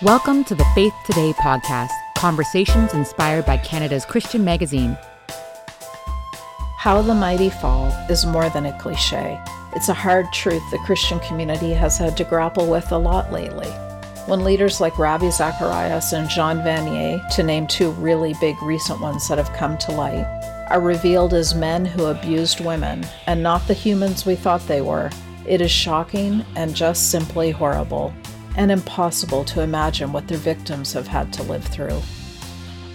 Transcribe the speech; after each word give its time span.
Welcome 0.00 0.44
to 0.44 0.54
the 0.54 0.64
Faith 0.76 0.94
Today 1.06 1.32
podcast, 1.32 1.90
conversations 2.16 2.94
inspired 2.94 3.44
by 3.44 3.56
Canada's 3.56 4.04
Christian 4.04 4.44
magazine. 4.44 4.96
How 6.76 7.02
the 7.02 7.16
mighty 7.16 7.50
fall 7.50 7.88
is 8.08 8.24
more 8.24 8.48
than 8.48 8.66
a 8.66 8.78
cliche. 8.78 9.42
It's 9.74 9.88
a 9.88 9.94
hard 9.94 10.32
truth 10.32 10.62
the 10.70 10.78
Christian 10.86 11.18
community 11.18 11.72
has 11.72 11.98
had 11.98 12.16
to 12.16 12.22
grapple 12.22 12.70
with 12.70 12.92
a 12.92 12.96
lot 12.96 13.32
lately. 13.32 13.66
When 14.26 14.44
leaders 14.44 14.80
like 14.80 15.00
Ravi 15.00 15.32
Zacharias 15.32 16.12
and 16.12 16.30
Jean 16.30 16.58
Vanier, 16.58 17.28
to 17.34 17.42
name 17.42 17.66
two 17.66 17.90
really 17.90 18.36
big 18.40 18.54
recent 18.62 19.00
ones 19.00 19.26
that 19.26 19.38
have 19.38 19.52
come 19.54 19.76
to 19.78 19.90
light, 19.90 20.26
are 20.70 20.80
revealed 20.80 21.34
as 21.34 21.56
men 21.56 21.84
who 21.84 22.06
abused 22.06 22.64
women 22.64 23.04
and 23.26 23.42
not 23.42 23.66
the 23.66 23.74
humans 23.74 24.24
we 24.24 24.36
thought 24.36 24.64
they 24.68 24.80
were, 24.80 25.10
it 25.44 25.60
is 25.60 25.72
shocking 25.72 26.44
and 26.54 26.76
just 26.76 27.10
simply 27.10 27.50
horrible 27.50 28.14
and 28.58 28.72
impossible 28.72 29.44
to 29.44 29.62
imagine 29.62 30.12
what 30.12 30.26
their 30.28 30.36
victims 30.36 30.92
have 30.92 31.06
had 31.06 31.32
to 31.32 31.42
live 31.44 31.64
through. 31.64 32.02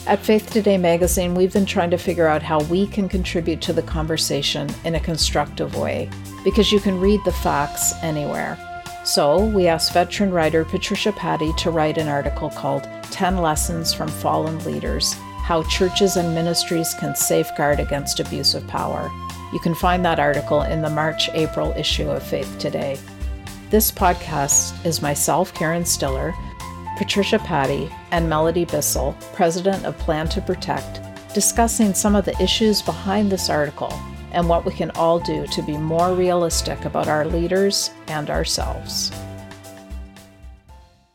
At 0.05 0.20
Faith 0.20 0.52
Today 0.52 0.77
magazine, 0.77 1.34
we've 1.34 1.54
been 1.54 1.66
trying 1.66 1.90
to 1.91 1.98
figure 1.98 2.27
out 2.27 2.44
how 2.44 2.62
we 2.63 2.85
can 2.85 3.08
contribute 3.08 3.62
to 3.62 3.71
the 3.71 3.81
conversation 3.81 4.70
in 4.84 4.95
a 4.95 4.99
constructive 4.99 5.77
way, 5.77 6.09
because 6.44 6.73
you 6.73 6.81
can 6.81 6.99
read 6.99 7.21
the 7.23 7.31
facts 7.31 7.94
anywhere. 8.04 8.59
So, 9.05 9.45
we 9.45 9.68
asked 9.68 9.94
veteran 9.94 10.31
writer 10.31 10.66
Patricia 10.66 11.13
Paddey 11.13 11.55
to 11.57 11.71
write 11.71 11.98
an 11.98 12.09
article 12.09 12.49
called 12.49 12.90
10 13.12 13.38
Lessons 13.38 13.93
from 13.93 14.09
Fallen 14.09 14.62
Leaders 14.66 15.13
How 15.43 15.63
Churches 15.63 16.18
and 16.18 16.35
Ministries 16.35 16.93
Can 16.95 17.16
Safeguard 17.16 17.80
Against 17.80 18.20
Abuse 18.20 18.54
of 18.54 18.68
Power. 18.68 19.09
You 19.54 19.59
can 19.59 19.76
find 19.76 20.04
that 20.04 20.20
article 20.20 20.63
in 20.63 20.82
the 20.82 20.90
March 20.90 21.30
April 21.34 21.71
issue 21.77 22.09
of 22.09 22.23
Faith 22.23 22.57
Today. 22.59 22.98
This 23.73 23.91
podcast 23.91 24.86
is 24.86 25.02
myself, 25.02 25.52
Karen 25.55 25.84
Stiller, 25.84 26.36
Patricia 26.95 27.40
Paddey, 27.40 27.91
and 28.12 28.30
Melodie 28.30 28.66
Bissell, 28.66 29.18
president 29.34 29.84
of 29.84 29.98
Plan 29.98 30.30
to 30.30 30.41
Protect, 30.41 31.02
discussing 31.34 31.96
some 31.96 32.15
of 32.15 32.24
the 32.24 32.40
issues 32.40 32.84
behind 32.84 33.32
this 33.32 33.49
article 33.49 33.91
and 34.32 34.48
what 34.48 34.63
we 34.63 34.74
can 34.74 34.91
all 34.91 35.20
do 35.20 35.48
to 35.48 35.63
be 35.63 35.76
more 35.76 36.13
realistic 36.13 36.85
about 36.85 37.07
our 37.07 37.26
leaders 37.26 37.90
and 38.10 38.30
ourselves. 38.30 39.12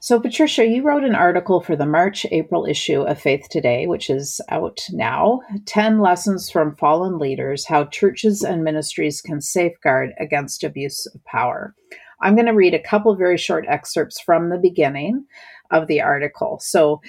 So, 0.00 0.19
Patricia, 0.19 0.67
you 0.67 0.83
wrote 0.83 1.05
an 1.05 1.15
article 1.15 1.61
for 1.61 1.77
the 1.77 1.87
March 1.87 2.27
April 2.33 2.67
issue 2.67 3.03
of 3.03 3.20
Faith 3.20 3.47
Today, 3.50 3.87
which 3.87 4.11
is 4.11 4.41
out 4.48 4.81
now 4.91 5.43
10 5.67 6.00
Lessons 6.00 6.50
from 6.50 6.75
Fallen 6.75 7.20
Leaders 7.20 7.67
How 7.69 7.84
Churches 7.84 8.43
and 8.43 8.65
Ministries 8.65 9.20
Can 9.20 9.41
Safeguard 9.41 10.11
Against 10.19 10.65
Abuse 10.65 11.06
of 11.15 11.22
Power. 11.25 11.77
I'm 12.20 12.34
going 12.34 12.47
to 12.47 12.52
read 12.52 12.74
a 12.74 12.83
couple 12.83 13.14
very 13.16 13.38
short 13.38 13.64
excerpts 13.69 14.20
from 14.20 14.48
the 14.48 14.58
beginning 14.58 15.24
of 15.70 15.86
the 15.86 16.00
article. 16.00 16.58
So 16.60 17.00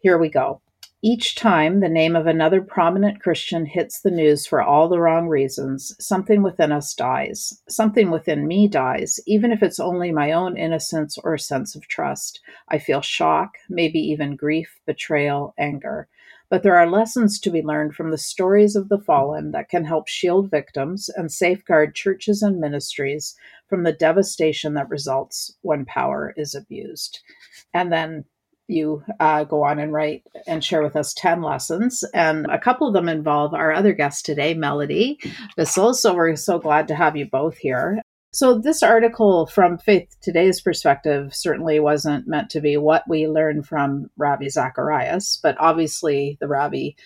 here 0.00 0.18
we 0.18 0.28
go. 0.28 0.60
Each 1.02 1.34
time 1.34 1.80
the 1.80 1.88
name 1.88 2.14
of 2.14 2.26
another 2.26 2.60
prominent 2.60 3.22
Christian 3.22 3.64
hits 3.64 4.02
the 4.02 4.10
news 4.10 4.46
for 4.46 4.60
all 4.60 4.86
the 4.86 5.00
wrong 5.00 5.28
reasons, 5.28 5.96
something 5.98 6.42
within 6.42 6.72
us 6.72 6.92
dies. 6.92 7.62
Something 7.70 8.10
within 8.10 8.46
me 8.46 8.68
dies, 8.68 9.18
even 9.26 9.50
if 9.50 9.62
it's 9.62 9.80
only 9.80 10.12
my 10.12 10.32
own 10.32 10.58
innocence 10.58 11.16
or 11.24 11.38
sense 11.38 11.74
of 11.74 11.88
trust. 11.88 12.40
I 12.68 12.78
feel 12.78 13.00
shock, 13.00 13.54
maybe 13.70 13.98
even 13.98 14.36
grief, 14.36 14.78
betrayal, 14.86 15.54
anger. 15.58 16.06
But 16.50 16.64
there 16.64 16.76
are 16.76 16.90
lessons 16.90 17.38
to 17.40 17.50
be 17.50 17.62
learned 17.62 17.94
from 17.94 18.10
the 18.10 18.18
stories 18.18 18.74
of 18.74 18.88
the 18.88 18.98
fallen 18.98 19.52
that 19.52 19.68
can 19.68 19.84
help 19.84 20.08
shield 20.08 20.50
victims 20.50 21.08
and 21.08 21.30
safeguard 21.30 21.94
churches 21.94 22.42
and 22.42 22.58
ministries 22.58 23.36
from 23.68 23.84
the 23.84 23.92
devastation 23.92 24.74
that 24.74 24.90
results 24.90 25.56
when 25.62 25.84
power 25.84 26.34
is 26.36 26.54
abused. 26.56 27.20
And 27.72 27.92
then 27.92 28.24
you 28.66 29.02
uh, 29.18 29.44
go 29.44 29.64
on 29.64 29.78
and 29.78 29.92
write 29.92 30.22
and 30.46 30.64
share 30.64 30.82
with 30.82 30.96
us 30.96 31.14
10 31.14 31.42
lessons. 31.42 32.04
And 32.14 32.46
a 32.46 32.58
couple 32.58 32.86
of 32.86 32.94
them 32.94 33.08
involve 33.08 33.54
our 33.54 33.72
other 33.72 33.92
guest 33.92 34.24
today, 34.24 34.54
Melodie 34.54 35.18
Bissell. 35.56 35.94
So 35.94 36.14
we're 36.14 36.36
so 36.36 36.58
glad 36.58 36.88
to 36.88 36.94
have 36.94 37.16
you 37.16 37.26
both 37.26 37.58
here. 37.58 38.00
So, 38.32 38.56
this 38.56 38.84
article 38.84 39.46
from 39.46 39.76
Faith 39.76 40.14
Today's 40.20 40.60
perspective 40.60 41.34
certainly 41.34 41.80
wasn't 41.80 42.28
meant 42.28 42.48
to 42.50 42.60
be 42.60 42.76
what 42.76 43.02
we 43.08 43.26
learned 43.26 43.66
from 43.66 44.08
Ravi 44.16 44.48
Zacharias, 44.48 45.40
but 45.42 45.56
obviously, 45.58 46.38
the 46.40 46.46
Ravi 46.46 46.96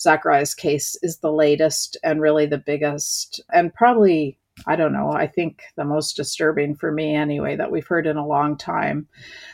Zacharias 0.00 0.54
case 0.54 0.96
is 1.00 1.18
the 1.18 1.30
latest 1.30 1.96
and 2.02 2.20
really 2.20 2.46
the 2.46 2.58
biggest, 2.58 3.40
and 3.52 3.72
probably, 3.72 4.38
I 4.66 4.76
don't 4.76 4.92
know, 4.92 5.10
I 5.10 5.26
think 5.26 5.62
the 5.76 5.84
most 5.84 6.14
disturbing 6.14 6.74
for 6.74 6.92
me 6.92 7.14
anyway, 7.14 7.56
that 7.56 7.70
we've 7.70 7.86
heard 7.86 8.06
in 8.06 8.16
a 8.16 8.26
long 8.26 8.56
time. 8.56 9.08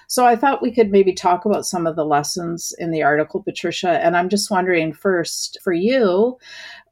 So, 0.08 0.26
I 0.26 0.36
thought 0.36 0.62
we 0.62 0.72
could 0.72 0.90
maybe 0.90 1.12
talk 1.12 1.44
about 1.44 1.66
some 1.66 1.86
of 1.86 1.96
the 1.96 2.04
lessons 2.04 2.74
in 2.78 2.90
the 2.90 3.02
article, 3.02 3.42
Patricia. 3.42 3.90
And 3.90 4.16
I'm 4.16 4.28
just 4.28 4.50
wondering 4.50 4.92
first, 4.92 5.58
for 5.62 5.72
you, 5.72 6.38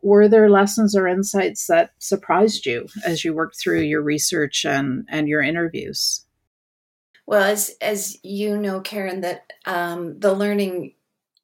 were 0.03 0.29
there 0.29 0.49
lessons 0.49 0.97
or 0.97 1.09
insights 1.09 1.67
that 1.67 1.91
surprised 1.99 2.65
you 2.65 2.87
as 3.05 3.25
you 3.25 3.35
worked 3.35 3.59
through 3.59 3.81
your 3.81 4.03
research 4.03 4.65
and, 4.65 5.05
and 5.09 5.29
your 5.29 5.43
interviews? 5.43 6.25
Well, 7.27 7.43
as 7.43 7.75
as 7.81 8.17
you 8.23 8.57
know, 8.57 8.81
Karen, 8.81 9.21
that 9.23 9.53
um, 9.67 10.21
the 10.21 10.33
learning 10.33 10.95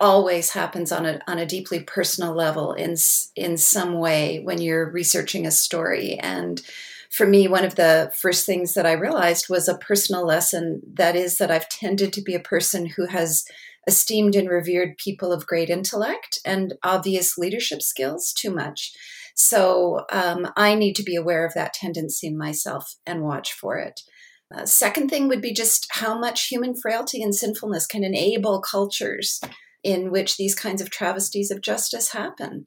always 0.02 0.50
happens 0.50 0.90
on 0.90 1.06
a 1.06 1.20
on 1.28 1.38
a 1.38 1.46
deeply 1.46 1.80
personal 1.80 2.34
level 2.34 2.72
in 2.72 2.96
in 3.36 3.56
some 3.56 3.94
way 3.98 4.40
when 4.40 4.60
you're 4.60 4.90
researching 4.90 5.46
a 5.46 5.50
story. 5.50 6.18
And 6.18 6.60
for 7.08 7.26
me, 7.26 7.46
one 7.46 7.64
of 7.64 7.76
the 7.76 8.12
first 8.16 8.44
things 8.44 8.74
that 8.74 8.84
I 8.84 8.92
realized 8.92 9.48
was 9.48 9.68
a 9.68 9.78
personal 9.78 10.26
lesson. 10.26 10.82
That 10.94 11.14
is 11.14 11.38
that 11.38 11.50
I've 11.50 11.68
tended 11.68 12.12
to 12.14 12.22
be 12.22 12.34
a 12.34 12.40
person 12.40 12.86
who 12.86 13.06
has 13.06 13.44
esteemed 13.86 14.34
and 14.34 14.48
revered 14.48 14.96
people 14.96 15.32
of 15.32 15.46
great 15.46 15.70
intellect 15.70 16.38
and 16.44 16.74
obvious 16.82 17.38
leadership 17.38 17.80
skills 17.82 18.32
too 18.32 18.52
much. 18.52 18.92
So 19.34 20.04
um, 20.10 20.48
I 20.56 20.74
need 20.74 20.96
to 20.96 21.02
be 21.02 21.16
aware 21.16 21.44
of 21.46 21.54
that 21.54 21.74
tendency 21.74 22.26
in 22.26 22.36
myself 22.36 22.96
and 23.06 23.22
watch 23.22 23.52
for 23.52 23.78
it. 23.78 24.00
Uh, 24.54 24.66
second 24.66 25.08
thing 25.08 25.28
would 25.28 25.40
be 25.40 25.52
just 25.52 25.86
how 25.90 26.18
much 26.18 26.48
human 26.48 26.74
frailty 26.74 27.22
and 27.22 27.34
sinfulness 27.34 27.86
can 27.86 28.04
enable 28.04 28.60
cultures 28.60 29.40
in 29.82 30.10
which 30.10 30.36
these 30.36 30.54
kinds 30.54 30.80
of 30.80 30.90
travesties 30.90 31.50
of 31.50 31.60
justice 31.60 32.12
happen. 32.12 32.66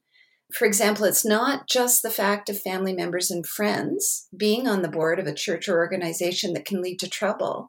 For 0.54 0.66
example, 0.66 1.06
it's 1.06 1.26
not 1.26 1.68
just 1.68 2.02
the 2.02 2.12
fact 2.12 2.50
of 2.50 2.60
family 2.60 2.94
members 2.94 3.32
and 3.32 3.46
friends 3.46 4.28
being 4.36 4.68
on 4.68 4.82
the 4.82 4.90
board 4.90 5.20
of 5.20 5.28
a 5.28 5.34
church 5.34 5.68
or 5.68 5.78
organization 5.78 6.54
that 6.54 6.66
can 6.66 6.82
lead 6.82 7.00
to 7.00 7.10
trouble 7.10 7.68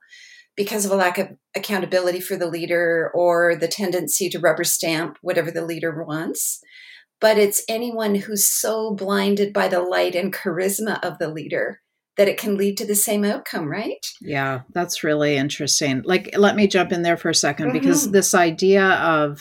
because 0.56 0.84
of 0.84 0.90
a 0.90 0.96
lack 0.96 1.18
of 1.18 1.28
accountability 1.54 2.20
for 2.20 2.36
the 2.36 2.48
leader 2.48 3.10
or 3.14 3.56
the 3.56 3.68
tendency 3.68 4.28
to 4.30 4.38
rubber 4.38 4.64
stamp 4.64 5.18
whatever 5.20 5.50
the 5.50 5.64
leader 5.64 6.04
wants. 6.04 6.60
But 7.20 7.38
it's 7.38 7.64
anyone 7.68 8.14
who's 8.14 8.46
so 8.46 8.94
blinded 8.94 9.52
by 9.52 9.68
the 9.68 9.80
light 9.80 10.14
and 10.14 10.32
charisma 10.32 11.02
of 11.02 11.18
the 11.18 11.28
leader 11.28 11.80
that 12.16 12.28
it 12.28 12.38
can 12.38 12.56
lead 12.56 12.76
to 12.78 12.86
the 12.86 12.94
same 12.94 13.24
outcome, 13.24 13.68
right? 13.68 14.04
Yeah, 14.20 14.62
that's 14.72 15.04
really 15.04 15.36
interesting. 15.36 16.02
Like 16.04 16.36
let 16.36 16.56
me 16.56 16.66
jump 16.66 16.92
in 16.92 17.02
there 17.02 17.16
for 17.16 17.30
a 17.30 17.32
2nd 17.32 17.56
mm-hmm. 17.56 17.72
because 17.72 18.10
this 18.10 18.34
idea 18.34 18.84
of 18.84 19.40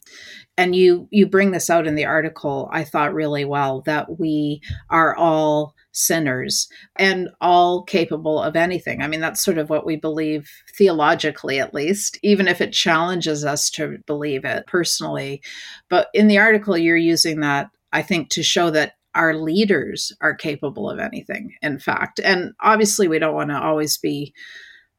and 0.57 0.75
you 0.75 1.07
you 1.11 1.27
bring 1.27 1.51
this 1.51 1.69
out 1.69 1.87
in 1.87 1.95
the 1.95 2.05
article 2.05 2.69
I 2.71 2.83
thought 2.83 3.13
really 3.13 3.45
well 3.45 3.81
that 3.81 4.19
we 4.19 4.61
are 4.89 5.15
all 5.15 5.75
sinners 5.95 6.67
and 6.97 7.29
all 7.39 7.83
capable 7.83 8.41
of 8.41 8.55
anything. 8.55 9.01
I 9.01 9.07
mean, 9.07 9.21
that's 9.21 9.43
sort 9.43 9.57
of 9.57 9.69
what 9.69 9.85
we 9.85 9.95
believe 9.95 10.51
theologically, 10.77 11.59
at 11.59 11.73
least, 11.73 12.19
even 12.21 12.47
if 12.47 12.59
it 12.59 12.73
challenges 12.73 13.45
us 13.45 13.69
to 13.71 13.97
believe 14.05 14.43
it 14.43 14.67
personally. 14.67 15.41
But 15.89 16.09
in 16.13 16.27
the 16.27 16.37
article, 16.37 16.77
you're 16.77 16.97
using 16.97 17.39
that, 17.39 17.69
I 17.93 18.01
think, 18.01 18.29
to 18.31 18.43
show 18.43 18.69
that 18.71 18.93
our 19.15 19.33
leaders 19.33 20.11
are 20.21 20.35
capable 20.35 20.89
of 20.89 20.99
anything, 20.99 21.55
in 21.61 21.79
fact. 21.79 22.19
And 22.23 22.53
obviously, 22.59 23.07
we 23.07 23.19
don't 23.19 23.35
want 23.35 23.49
to 23.49 23.59
always 23.59 23.97
be 23.97 24.33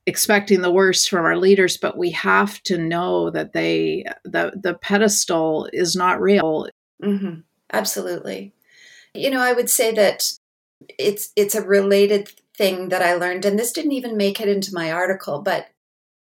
expecting 0.06 0.62
the 0.62 0.70
worst 0.70 1.10
from 1.10 1.24
our 1.24 1.36
leaders 1.36 1.76
but 1.76 1.98
we 1.98 2.12
have 2.12 2.62
to 2.62 2.78
know 2.78 3.28
that 3.28 3.52
they 3.52 4.04
the 4.24 4.52
the 4.54 4.74
pedestal 4.74 5.68
is 5.72 5.96
not 5.96 6.20
real 6.20 6.68
mm-hmm. 7.02 7.40
absolutely 7.72 8.54
you 9.14 9.28
know 9.28 9.40
i 9.40 9.52
would 9.52 9.68
say 9.68 9.92
that 9.92 10.30
it's 10.96 11.32
it's 11.34 11.56
a 11.56 11.66
related 11.66 12.30
thing 12.56 12.88
that 12.88 13.02
I 13.02 13.14
learned, 13.14 13.44
and 13.44 13.58
this 13.58 13.72
didn't 13.72 13.92
even 13.92 14.16
make 14.16 14.40
it 14.40 14.48
into 14.48 14.74
my 14.74 14.90
article, 14.90 15.42
but 15.42 15.66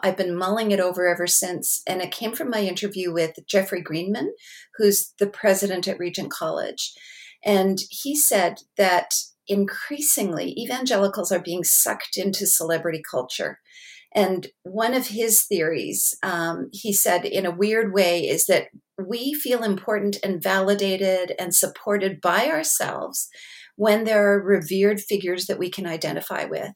I've 0.00 0.16
been 0.16 0.34
mulling 0.34 0.70
it 0.70 0.80
over 0.80 1.08
ever 1.08 1.26
since. 1.26 1.82
And 1.86 2.00
it 2.00 2.12
came 2.12 2.32
from 2.32 2.50
my 2.50 2.60
interview 2.60 3.12
with 3.12 3.38
Jeffrey 3.46 3.80
Greenman, 3.80 4.32
who's 4.76 5.12
the 5.18 5.26
president 5.26 5.88
at 5.88 5.98
Regent 5.98 6.30
College. 6.30 6.94
And 7.44 7.78
he 7.90 8.16
said 8.16 8.60
that 8.76 9.14
increasingly 9.46 10.54
evangelicals 10.58 11.32
are 11.32 11.38
being 11.38 11.64
sucked 11.64 12.16
into 12.16 12.46
celebrity 12.46 13.02
culture. 13.08 13.60
And 14.14 14.48
one 14.62 14.94
of 14.94 15.08
his 15.08 15.44
theories, 15.44 16.16
um, 16.22 16.68
he 16.72 16.92
said 16.92 17.24
in 17.24 17.46
a 17.46 17.50
weird 17.54 17.92
way, 17.92 18.26
is 18.26 18.46
that 18.46 18.68
we 18.98 19.34
feel 19.34 19.62
important 19.62 20.16
and 20.24 20.42
validated 20.42 21.34
and 21.38 21.54
supported 21.54 22.20
by 22.20 22.48
ourselves 22.48 23.28
when 23.76 24.04
there 24.04 24.32
are 24.32 24.42
revered 24.42 25.00
figures 25.00 25.46
that 25.46 25.58
we 25.58 25.70
can 25.70 25.86
identify 25.86 26.44
with. 26.44 26.72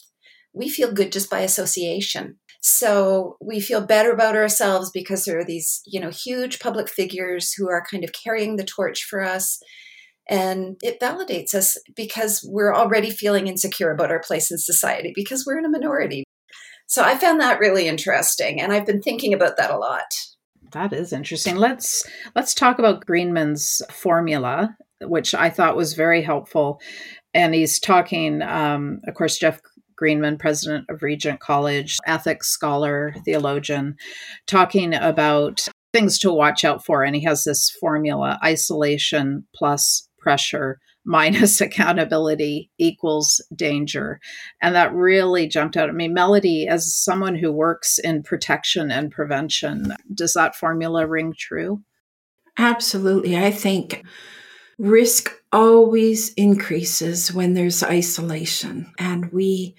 we 0.54 0.68
feel 0.68 0.92
good 0.92 1.10
just 1.12 1.30
by 1.30 1.40
association. 1.40 2.36
So 2.60 3.36
we 3.40 3.60
feel 3.60 3.80
better 3.80 4.12
about 4.12 4.36
ourselves 4.36 4.90
because 4.92 5.24
there 5.24 5.38
are 5.38 5.44
these, 5.44 5.80
you 5.86 5.98
know, 5.98 6.10
huge 6.10 6.60
public 6.60 6.88
figures 6.88 7.52
who 7.52 7.68
are 7.68 7.84
kind 7.90 8.04
of 8.04 8.12
carrying 8.12 8.56
the 8.56 8.64
torch 8.64 9.04
for 9.04 9.22
us. 9.22 9.60
And 10.28 10.76
it 10.82 11.00
validates 11.00 11.54
us 11.54 11.76
because 11.96 12.46
we're 12.48 12.74
already 12.74 13.10
feeling 13.10 13.46
insecure 13.46 13.90
about 13.90 14.10
our 14.10 14.20
place 14.20 14.50
in 14.50 14.58
society 14.58 15.12
because 15.14 15.44
we're 15.44 15.58
in 15.58 15.64
a 15.64 15.70
minority. 15.70 16.24
So 16.86 17.02
I 17.02 17.16
found 17.16 17.40
that 17.40 17.58
really 17.58 17.88
interesting. 17.88 18.60
And 18.60 18.72
I've 18.72 18.86
been 18.86 19.02
thinking 19.02 19.34
about 19.34 19.56
that 19.56 19.70
a 19.70 19.78
lot. 19.78 20.04
That 20.72 20.92
is 20.92 21.12
interesting. 21.12 21.56
Let's 21.56 22.04
let's 22.34 22.54
talk 22.54 22.78
about 22.78 23.04
Greenman's 23.04 23.82
formula, 23.90 24.76
which 25.02 25.34
I 25.34 25.50
thought 25.50 25.76
was 25.76 25.94
very 25.94 26.22
helpful. 26.22 26.80
And 27.34 27.54
he's 27.54 27.78
talking, 27.78 28.42
um, 28.42 29.00
of 29.06 29.14
course, 29.14 29.38
Jeff 29.38 29.60
Greenman, 29.96 30.38
president 30.38 30.86
of 30.88 31.02
Regent 31.02 31.40
College, 31.40 31.98
ethics 32.06 32.48
scholar, 32.48 33.14
theologian, 33.24 33.96
talking 34.46 34.94
about 34.94 35.66
things 35.92 36.18
to 36.20 36.32
watch 36.32 36.64
out 36.64 36.84
for. 36.84 37.04
And 37.04 37.14
he 37.14 37.22
has 37.24 37.44
this 37.44 37.70
formula 37.70 38.38
isolation 38.42 39.46
plus 39.54 40.08
pressure 40.22 40.78
minus 41.04 41.60
accountability 41.60 42.70
equals 42.78 43.44
danger. 43.54 44.20
And 44.60 44.74
that 44.74 44.94
really 44.94 45.46
jumped 45.48 45.76
out 45.76 45.88
at 45.88 45.94
me. 45.94 46.08
Melodie, 46.08 46.68
as 46.68 46.94
someone 46.94 47.34
who 47.34 47.52
works 47.52 47.98
in 47.98 48.22
protection 48.22 48.90
and 48.90 49.10
prevention, 49.10 49.94
does 50.14 50.34
that 50.34 50.54
formula 50.56 51.06
ring 51.06 51.34
true? 51.36 51.82
Absolutely. 52.58 53.36
I 53.36 53.50
think 53.50 54.04
risk 54.78 55.32
always 55.52 56.32
increases 56.34 57.32
when 57.32 57.54
there's 57.54 57.82
isolation. 57.82 58.92
And 58.98 59.32
we 59.32 59.74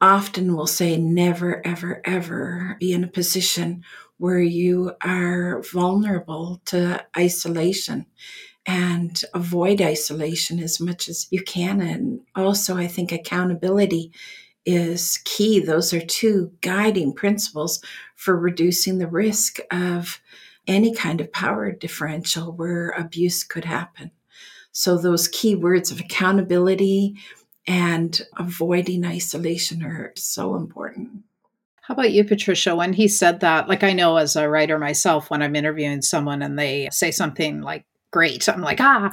often 0.00 0.54
will 0.54 0.66
say, 0.66 0.96
never, 0.96 1.64
ever, 1.66 2.00
ever 2.04 2.76
be 2.78 2.92
in 2.92 3.04
a 3.04 3.08
position 3.08 3.82
where 4.18 4.40
you 4.40 4.92
are 5.02 5.62
vulnerable 5.72 6.60
to 6.66 7.04
isolation 7.16 8.06
and 8.68 9.22
avoid 9.32 9.80
isolation 9.80 10.60
as 10.60 10.78
much 10.78 11.08
as 11.08 11.26
you 11.30 11.42
can. 11.42 11.80
And 11.80 12.20
also, 12.36 12.76
I 12.76 12.86
think 12.86 13.10
accountability 13.10 14.12
is 14.66 15.18
key. 15.24 15.58
Those 15.58 15.94
are 15.94 16.04
two 16.04 16.52
guiding 16.60 17.14
principles 17.14 17.82
for 18.14 18.38
reducing 18.38 18.98
the 18.98 19.08
risk 19.08 19.58
of 19.70 20.20
any 20.66 20.94
kind 20.94 21.22
of 21.22 21.32
power 21.32 21.72
differential 21.72 22.52
where 22.52 22.90
abuse 22.90 23.42
could 23.42 23.64
happen. 23.64 24.10
So, 24.72 24.98
those 24.98 25.28
key 25.28 25.54
words 25.54 25.90
of 25.90 25.98
accountability 25.98 27.14
and 27.66 28.20
avoiding 28.36 29.06
isolation 29.06 29.82
are 29.82 30.12
so 30.14 30.56
important. 30.56 31.22
How 31.80 31.94
about 31.94 32.12
you, 32.12 32.22
Patricia? 32.22 32.76
When 32.76 32.92
he 32.92 33.08
said 33.08 33.40
that, 33.40 33.66
like 33.66 33.82
I 33.82 33.94
know 33.94 34.18
as 34.18 34.36
a 34.36 34.46
writer 34.46 34.78
myself, 34.78 35.30
when 35.30 35.40
I'm 35.40 35.56
interviewing 35.56 36.02
someone 36.02 36.42
and 36.42 36.58
they 36.58 36.90
say 36.92 37.10
something 37.10 37.62
like, 37.62 37.86
great. 38.10 38.48
I'm 38.48 38.60
like, 38.60 38.80
ah, 38.80 39.10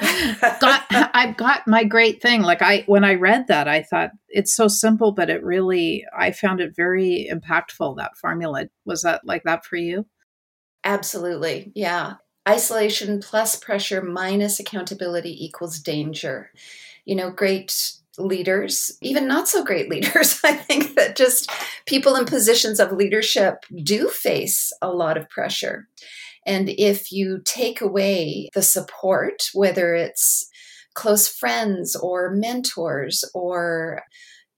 got, 0.61 0.85
I've 0.89 1.37
got 1.37 1.67
my 1.67 1.83
great 1.83 2.21
thing. 2.21 2.41
Like 2.41 2.61
I, 2.61 2.83
when 2.87 3.03
I 3.03 3.15
read 3.15 3.47
that, 3.47 3.67
I 3.67 3.81
thought 3.81 4.11
it's 4.29 4.53
so 4.53 4.67
simple, 4.67 5.11
but 5.11 5.29
it 5.29 5.43
really, 5.43 6.05
I 6.17 6.31
found 6.31 6.61
it 6.61 6.75
very 6.75 7.29
impactful. 7.31 7.97
That 7.97 8.17
formula 8.17 8.65
was 8.85 9.01
that 9.01 9.21
like 9.25 9.43
that 9.43 9.65
for 9.65 9.75
you? 9.75 10.05
Absolutely, 10.83 11.71
yeah. 11.75 12.15
Isolation 12.47 13.21
plus 13.21 13.55
pressure 13.55 14.01
minus 14.01 14.59
accountability 14.59 15.43
equals 15.43 15.79
danger. 15.79 16.51
You 17.05 17.15
know, 17.15 17.31
great 17.31 17.93
leaders, 18.17 18.97
even 19.01 19.27
not 19.27 19.47
so 19.47 19.63
great 19.63 19.89
leaders, 19.91 20.39
I 20.43 20.53
think 20.53 20.95
that 20.95 21.15
just 21.15 21.49
people 21.85 22.15
in 22.15 22.25
positions 22.25 22.79
of 22.79 22.91
leadership 22.91 23.65
do 23.83 24.07
face 24.09 24.71
a 24.81 24.89
lot 24.89 25.17
of 25.17 25.29
pressure. 25.29 25.87
And 26.45 26.69
if 26.69 27.11
you 27.11 27.41
take 27.45 27.81
away 27.81 28.49
the 28.53 28.61
support, 28.61 29.43
whether 29.53 29.93
it's 29.93 30.47
close 30.93 31.27
friends 31.27 31.95
or 31.95 32.31
mentors 32.31 33.23
or 33.33 34.03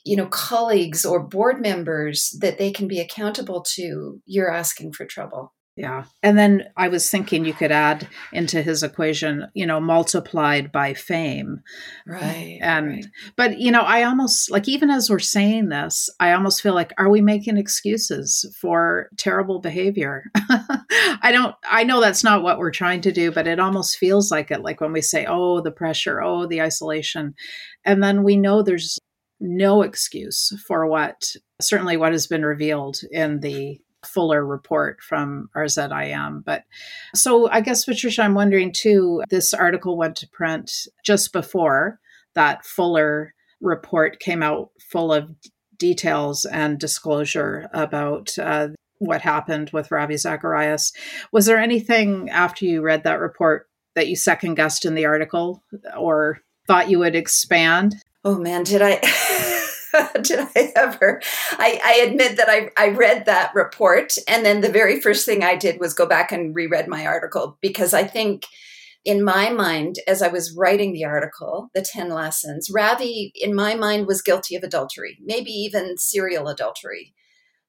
you 0.05 0.15
know 0.15 0.27
colleagues 0.27 1.03
or 1.03 1.27
board 1.27 1.61
members 1.61 2.35
that 2.39 2.57
they 2.57 2.71
can 2.71 2.87
be 2.87 2.99
accountable 2.99 3.65
to 3.75 4.21
you're 4.25 4.51
asking 4.51 4.93
for 4.93 5.05
trouble 5.05 5.53
yeah. 5.77 6.05
And 6.23 6.39
then 6.39 6.63
I 6.75 6.87
was 6.87 7.07
thinking 7.07 7.45
you 7.45 7.53
could 7.53 7.71
add 7.71 8.07
into 8.33 8.63
his 8.63 8.81
equation, 8.81 9.45
you 9.53 9.63
know, 9.63 9.79
multiplied 9.79 10.71
by 10.71 10.95
fame. 10.95 11.61
Right. 12.07 12.57
And, 12.63 12.87
right. 12.87 13.05
but, 13.35 13.59
you 13.59 13.71
know, 13.71 13.81
I 13.81 14.01
almost, 14.01 14.49
like, 14.49 14.67
even 14.67 14.89
as 14.89 15.07
we're 15.07 15.19
saying 15.19 15.69
this, 15.69 16.09
I 16.19 16.31
almost 16.31 16.63
feel 16.63 16.73
like, 16.73 16.93
are 16.97 17.09
we 17.09 17.21
making 17.21 17.57
excuses 17.57 18.43
for 18.59 19.11
terrible 19.17 19.59
behavior? 19.59 20.23
I 20.35 21.29
don't, 21.31 21.55
I 21.69 21.83
know 21.83 22.01
that's 22.01 22.23
not 22.23 22.41
what 22.41 22.57
we're 22.57 22.71
trying 22.71 23.01
to 23.01 23.11
do, 23.11 23.31
but 23.31 23.45
it 23.45 23.59
almost 23.59 23.99
feels 23.99 24.31
like 24.31 24.49
it. 24.49 24.63
Like 24.63 24.81
when 24.81 24.93
we 24.93 25.01
say, 25.01 25.27
oh, 25.29 25.61
the 25.61 25.71
pressure, 25.71 26.23
oh, 26.23 26.47
the 26.47 26.59
isolation. 26.59 27.35
And 27.85 28.01
then 28.01 28.23
we 28.23 28.35
know 28.35 28.63
there's 28.63 28.97
no 29.39 29.83
excuse 29.83 30.51
for 30.67 30.87
what, 30.87 31.35
certainly 31.61 31.97
what 31.97 32.13
has 32.13 32.25
been 32.25 32.43
revealed 32.43 32.97
in 33.11 33.41
the 33.41 33.79
fuller 34.05 34.45
report 34.45 35.01
from 35.01 35.49
RZIM. 35.55 36.43
But 36.45 36.63
so 37.15 37.49
I 37.49 37.61
guess, 37.61 37.85
Patricia, 37.85 38.23
I'm 38.23 38.33
wondering 38.35 38.71
too, 38.71 39.23
this 39.29 39.53
article 39.53 39.97
went 39.97 40.15
to 40.17 40.27
print 40.27 40.71
just 41.03 41.33
before 41.33 41.99
that 42.35 42.65
fuller 42.65 43.33
report 43.61 44.19
came 44.19 44.43
out 44.43 44.69
full 44.79 45.11
of 45.11 45.29
details 45.77 46.45
and 46.45 46.79
disclosure 46.79 47.67
about 47.73 48.37
uh, 48.37 48.69
what 48.99 49.21
happened 49.21 49.71
with 49.73 49.91
Ravi 49.91 50.17
Zacharias. 50.17 50.93
Was 51.31 51.45
there 51.45 51.57
anything 51.57 52.29
after 52.29 52.65
you 52.65 52.81
read 52.81 53.03
that 53.03 53.19
report 53.19 53.67
that 53.95 54.07
you 54.07 54.15
second 54.15 54.55
guessed 54.55 54.85
in 54.85 54.95
the 54.95 55.05
article 55.05 55.63
or 55.97 56.39
thought 56.67 56.89
you 56.89 56.99
would 56.99 57.15
expand? 57.15 57.95
Oh 58.23 58.37
man, 58.37 58.63
did 58.63 58.81
I? 58.81 58.99
did 60.21 60.39
I 60.55 60.71
ever? 60.75 61.21
I, 61.51 61.79
I 61.83 61.93
admit 62.07 62.37
that 62.37 62.49
I, 62.49 62.69
I 62.77 62.89
read 62.89 63.25
that 63.25 63.53
report, 63.53 64.17
and 64.27 64.45
then 64.45 64.61
the 64.61 64.71
very 64.71 65.01
first 65.01 65.25
thing 65.25 65.43
I 65.43 65.55
did 65.55 65.79
was 65.79 65.93
go 65.93 66.05
back 66.05 66.31
and 66.31 66.55
reread 66.55 66.87
my 66.87 67.05
article 67.05 67.57
because 67.61 67.93
I 67.93 68.03
think, 68.03 68.45
in 69.05 69.23
my 69.23 69.49
mind, 69.49 69.97
as 70.07 70.21
I 70.21 70.27
was 70.27 70.55
writing 70.55 70.93
the 70.93 71.05
article, 71.05 71.69
the 71.73 71.81
10 71.81 72.09
lessons, 72.09 72.69
Ravi, 72.69 73.31
in 73.35 73.55
my 73.55 73.75
mind, 73.75 74.05
was 74.05 74.21
guilty 74.21 74.55
of 74.55 74.63
adultery, 74.63 75.17
maybe 75.23 75.51
even 75.51 75.97
serial 75.97 76.47
adultery. 76.47 77.13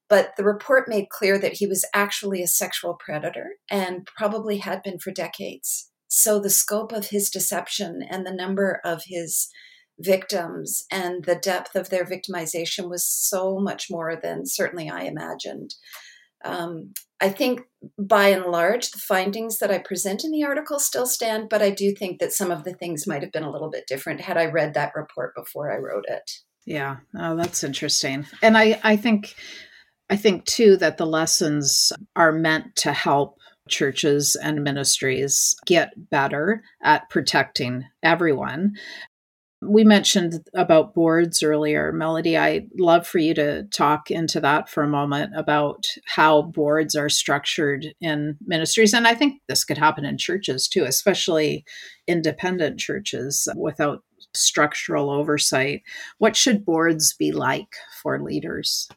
But 0.09 0.35
the 0.35 0.43
report 0.43 0.89
made 0.89 1.09
clear 1.09 1.37
that 1.37 1.53
he 1.53 1.67
was 1.67 1.85
actually 1.93 2.41
a 2.41 2.47
sexual 2.47 2.95
predator 2.95 3.51
and 3.69 4.07
probably 4.17 4.57
had 4.57 4.81
been 4.83 4.97
for 4.99 5.11
decades. 5.11 5.91
So 6.07 6.39
the 6.39 6.49
scope 6.49 6.91
of 6.91 7.09
his 7.09 7.29
deception 7.29 8.01
and 8.09 8.25
the 8.25 8.33
number 8.33 8.81
of 8.83 9.03
his 9.05 9.49
victims 9.99 10.85
and 10.91 11.25
the 11.25 11.35
depth 11.35 11.75
of 11.75 11.89
their 11.89 12.05
victimization 12.05 12.89
was 12.89 13.05
so 13.05 13.59
much 13.59 13.89
more 13.89 14.15
than 14.15 14.45
certainly 14.45 14.89
I 14.89 15.03
imagined. 15.03 15.75
Um, 16.43 16.93
I 17.21 17.29
think 17.29 17.61
by 17.97 18.29
and 18.29 18.45
large, 18.45 18.91
the 18.91 18.99
findings 18.99 19.59
that 19.59 19.71
I 19.71 19.77
present 19.77 20.23
in 20.23 20.31
the 20.31 20.45
article 20.45 20.79
still 20.79 21.05
stand, 21.05 21.49
but 21.49 21.61
I 21.61 21.69
do 21.69 21.93
think 21.93 22.19
that 22.19 22.31
some 22.31 22.49
of 22.49 22.63
the 22.63 22.73
things 22.73 23.05
might 23.05 23.21
have 23.21 23.33
been 23.33 23.43
a 23.43 23.51
little 23.51 23.69
bit 23.69 23.87
different 23.87 24.21
had 24.21 24.37
I 24.37 24.45
read 24.45 24.73
that 24.73 24.93
report 24.95 25.35
before 25.35 25.71
I 25.71 25.77
wrote 25.77 26.05
it. 26.07 26.31
Yeah, 26.65 26.97
oh, 27.17 27.35
that's 27.35 27.63
interesting. 27.63 28.25
And 28.41 28.57
I, 28.57 28.79
I 28.83 28.95
think, 28.95 29.35
I 30.09 30.15
think 30.15 30.45
too 30.45 30.77
that 30.77 30.97
the 30.97 31.05
lessons 31.05 31.91
are 32.15 32.31
meant 32.31 32.75
to 32.77 32.93
help 32.93 33.37
churches 33.67 34.35
and 34.41 34.63
ministries 34.63 35.55
get 35.65 36.09
better 36.09 36.63
at 36.83 37.09
protecting 37.09 37.85
everyone 38.01 38.73
we 39.61 39.83
mentioned 39.83 40.47
about 40.53 40.93
boards 40.93 41.43
earlier, 41.43 41.91
Melodie. 41.91 42.37
I'd 42.37 42.69
love 42.77 43.05
for 43.05 43.17
you 43.17 43.33
to 43.33 43.63
talk 43.63 44.09
into 44.09 44.39
that 44.39 44.69
for 44.69 44.83
a 44.83 44.87
moment 44.89 45.33
about 45.35 45.85
how 46.05 46.43
boards 46.43 46.95
are 46.95 47.09
structured 47.09 47.87
in 47.99 48.37
ministries. 48.45 48.93
And 48.93 49.05
I 49.05 49.15
think 49.15 49.41
this 49.47 49.65
could 49.65 49.77
happen 49.77 50.05
in 50.05 50.17
churches 50.17 50.69
too, 50.69 50.85
especially 50.85 51.65
independent 52.07 52.79
churches 52.79 53.49
without 53.57 54.01
structural 54.33 55.09
oversight. 55.09 55.81
What 56.19 56.37
should 56.37 56.63
boards 56.63 57.13
be 57.13 57.33
like 57.33 57.75
for 58.01 58.21
leaders? 58.21 58.87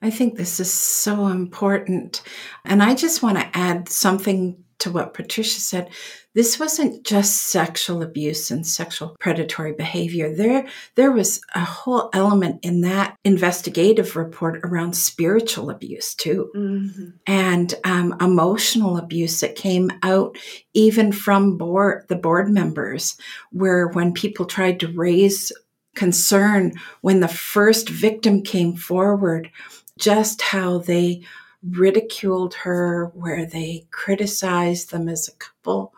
I 0.00 0.10
think 0.10 0.36
this 0.36 0.60
is 0.60 0.72
so 0.72 1.26
important. 1.26 2.22
And 2.64 2.82
I 2.82 2.94
just 2.94 3.22
want 3.22 3.38
to 3.38 3.50
add 3.52 3.88
something 3.88 4.64
to 4.80 4.90
what 4.90 5.14
Patricia 5.14 5.60
said, 5.60 5.90
this 6.34 6.58
wasn't 6.58 7.04
just 7.04 7.48
sexual 7.50 8.02
abuse 8.02 8.50
and 8.50 8.66
sexual 8.66 9.16
predatory 9.18 9.72
behavior. 9.72 10.32
There, 10.32 10.66
there 10.94 11.10
was 11.10 11.40
a 11.54 11.64
whole 11.64 12.10
element 12.12 12.60
in 12.62 12.82
that 12.82 13.16
investigative 13.24 14.14
report 14.14 14.60
around 14.62 14.94
spiritual 14.94 15.70
abuse 15.70 16.14
too, 16.14 16.50
mm-hmm. 16.54 17.08
and 17.26 17.74
um, 17.84 18.16
emotional 18.20 18.98
abuse 18.98 19.40
that 19.40 19.56
came 19.56 19.90
out 20.02 20.36
even 20.74 21.10
from 21.10 21.56
board 21.56 22.04
the 22.08 22.16
board 22.16 22.50
members, 22.50 23.16
where 23.50 23.88
when 23.88 24.12
people 24.12 24.46
tried 24.46 24.78
to 24.80 24.92
raise 24.92 25.50
concern 25.96 26.72
when 27.00 27.18
the 27.18 27.28
first 27.28 27.88
victim 27.88 28.42
came 28.42 28.76
forward, 28.76 29.50
just 29.98 30.40
how 30.40 30.78
they 30.78 31.22
ridiculed 31.62 32.54
her, 32.54 33.06
where 33.14 33.46
they 33.46 33.86
criticized 33.90 34.90
them 34.90 35.08
as 35.08 35.28
a 35.28 35.36
couple, 35.36 35.94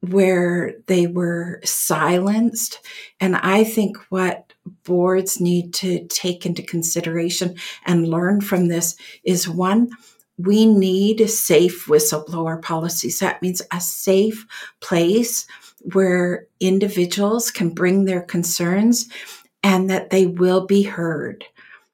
where 0.00 0.74
they 0.86 1.06
were 1.06 1.60
silenced. 1.64 2.80
And 3.20 3.36
I 3.36 3.64
think 3.64 3.96
what 4.10 4.52
boards 4.84 5.40
need 5.40 5.74
to 5.74 6.06
take 6.06 6.46
into 6.46 6.62
consideration 6.62 7.56
and 7.86 8.08
learn 8.08 8.40
from 8.40 8.68
this 8.68 8.96
is 9.24 9.48
one, 9.48 9.90
we 10.38 10.64
need 10.64 11.28
safe 11.28 11.86
whistleblower 11.86 12.62
policies. 12.62 13.18
That 13.18 13.42
means 13.42 13.60
a 13.72 13.80
safe 13.80 14.46
place 14.80 15.46
where 15.92 16.46
individuals 16.60 17.50
can 17.50 17.70
bring 17.70 18.04
their 18.04 18.22
concerns 18.22 19.08
and 19.62 19.90
that 19.90 20.10
they 20.10 20.26
will 20.26 20.66
be 20.66 20.82
heard, 20.82 21.44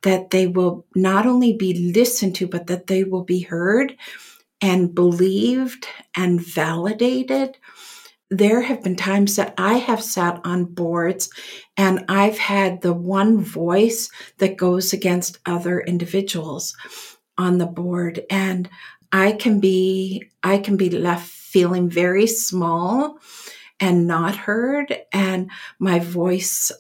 that 0.07 0.31
they 0.31 0.47
will 0.47 0.87
not 0.95 1.27
only 1.27 1.53
be 1.53 1.93
listened 1.93 2.37
to, 2.37 2.47
but 2.47 2.69
that 2.69 2.87
they 2.87 3.03
will 3.03 3.25
be 3.25 3.41
heard 3.41 3.97
and 4.61 4.95
believed 4.95 5.89
and 6.15 6.41
validated. 6.41 7.57
There 8.31 8.61
have 8.61 8.85
been 8.85 8.95
times 8.95 9.35
that 9.35 9.53
I 9.59 9.75
have 9.79 10.01
sat 10.01 10.41
on 10.45 10.67
boards 10.67 11.29
and 11.77 12.05
I've 12.09 12.39
had 12.39 12.83
the 12.83 12.93
one 12.93 13.41
voice 13.41 14.09
that 14.39 14.57
goes 14.57 14.93
against 14.93 15.41
other 15.45 15.81
individuals 15.81 16.77
on 17.37 17.59
the 17.59 17.67
board 17.67 18.25
and 18.31 18.71
I 19.11 19.33
can 19.33 19.59
be 19.59 20.31
I 20.45 20.59
can 20.59 20.77
be 20.77 20.89
left 20.89 21.29
feeling 21.29 21.91
very 21.91 22.29
small 22.29 23.19
and 23.81 24.07
not 24.07 24.37
heard 24.37 24.97
and 25.13 25.51
my 25.81 25.99
voice 25.99 26.71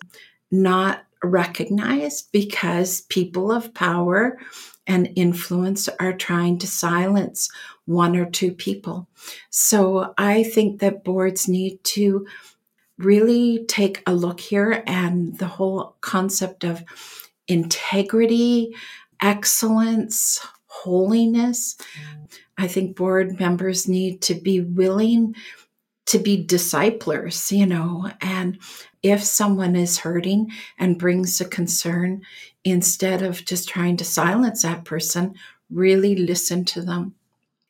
not 0.52 1.05
recognized 1.22 2.30
because 2.32 3.02
people 3.02 3.50
of 3.50 3.72
power 3.74 4.38
and 4.86 5.10
influence 5.16 5.88
are 6.00 6.12
trying 6.12 6.58
to 6.58 6.66
silence 6.66 7.50
one 7.86 8.16
or 8.16 8.28
two 8.28 8.52
people. 8.52 9.08
So 9.50 10.14
I 10.18 10.42
think 10.44 10.80
that 10.80 11.04
boards 11.04 11.48
need 11.48 11.82
to 11.84 12.26
really 12.98 13.64
take 13.66 14.02
a 14.06 14.14
look 14.14 14.40
here 14.40 14.82
and 14.86 15.36
the 15.38 15.46
whole 15.46 15.96
concept 16.00 16.64
of 16.64 16.82
integrity, 17.48 18.74
excellence, 19.20 20.40
holiness. 20.66 21.76
I 22.58 22.68
think 22.68 22.96
board 22.96 23.38
members 23.38 23.88
need 23.88 24.22
to 24.22 24.34
be 24.34 24.60
willing 24.60 25.34
to 26.06 26.18
be 26.18 26.44
disciplers, 26.44 27.50
you 27.50 27.66
know, 27.66 28.10
and 28.20 28.58
if 29.02 29.22
someone 29.22 29.76
is 29.76 29.98
hurting 29.98 30.50
and 30.78 30.98
brings 30.98 31.40
a 31.40 31.44
concern, 31.44 32.22
instead 32.64 33.22
of 33.22 33.44
just 33.44 33.68
trying 33.68 33.96
to 33.96 34.04
silence 34.04 34.62
that 34.62 34.84
person, 34.84 35.34
really 35.70 36.16
listen 36.16 36.64
to 36.64 36.82
them. 36.82 37.14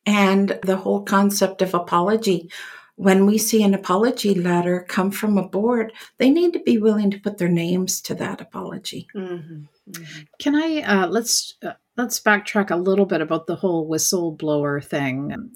And 0.06 0.58
the 0.62 0.76
whole 0.76 1.02
concept 1.02 1.62
of 1.62 1.74
apology. 1.74 2.50
When 2.94 3.26
we 3.26 3.36
see 3.36 3.62
an 3.62 3.74
apology 3.74 4.34
letter 4.34 4.86
come 4.88 5.10
from 5.10 5.36
a 5.36 5.46
board, 5.46 5.92
they 6.16 6.30
need 6.30 6.54
to 6.54 6.60
be 6.60 6.78
willing 6.78 7.10
to 7.10 7.20
put 7.20 7.36
their 7.36 7.48
names 7.48 8.00
to 8.02 8.14
that 8.14 8.40
apology. 8.40 9.06
Mm-hmm. 9.14 9.64
Mm-hmm. 9.90 10.22
Can 10.38 10.54
I 10.54 10.80
uh, 10.80 11.06
let's 11.08 11.56
uh, 11.62 11.72
let's 11.96 12.20
backtrack 12.20 12.70
a 12.70 12.76
little 12.76 13.04
bit 13.04 13.20
about 13.20 13.46
the 13.46 13.56
whole 13.56 13.88
whistleblower 13.88 14.82
thing. 14.82 15.50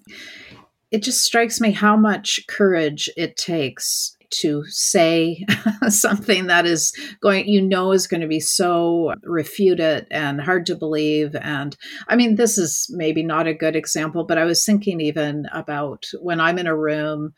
It 0.90 1.02
just 1.02 1.24
strikes 1.24 1.60
me 1.60 1.70
how 1.70 1.96
much 1.96 2.40
courage 2.48 3.08
it 3.16 3.36
takes 3.36 4.16
to 4.30 4.64
say 4.66 5.44
something 5.88 6.46
that 6.46 6.66
is 6.66 6.92
going 7.20 7.48
you 7.48 7.60
know 7.60 7.92
is 7.92 8.06
going 8.06 8.20
to 8.20 8.26
be 8.26 8.40
so 8.40 9.14
refuted 9.24 10.06
and 10.10 10.40
hard 10.40 10.66
to 10.66 10.76
believe. 10.76 11.34
And 11.34 11.76
i 12.08 12.16
mean 12.16 12.36
this 12.36 12.58
is 12.58 12.86
maybe 12.90 13.22
not 13.22 13.46
a 13.46 13.54
good 13.54 13.76
example 13.76 14.24
but 14.24 14.38
i 14.38 14.44
was 14.44 14.64
thinking 14.64 15.00
even 15.00 15.46
about 15.52 16.06
when 16.20 16.40
i'm 16.40 16.58
in 16.58 16.66
a 16.66 16.76
room 16.76 17.32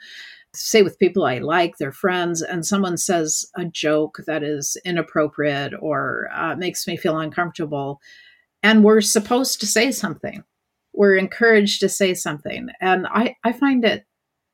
say 0.54 0.82
with 0.82 0.98
people 0.98 1.24
i 1.24 1.38
like 1.38 1.76
they're 1.78 1.92
friends 1.92 2.42
and 2.42 2.66
someone 2.66 2.96
says 2.96 3.46
a 3.56 3.64
joke 3.64 4.18
that 4.26 4.42
is 4.42 4.76
inappropriate 4.84 5.72
or 5.80 6.28
uh, 6.34 6.54
makes 6.56 6.86
me 6.86 6.96
feel 6.96 7.18
uncomfortable 7.18 8.00
and 8.62 8.84
we're 8.84 9.00
supposed 9.00 9.60
to 9.60 9.66
say 9.66 9.90
something 9.90 10.44
we're 10.92 11.16
encouraged 11.16 11.80
to 11.80 11.88
say 11.88 12.14
something. 12.14 12.68
And 12.80 13.06
i 13.06 13.36
i 13.44 13.52
find 13.52 13.84
it 13.84 14.06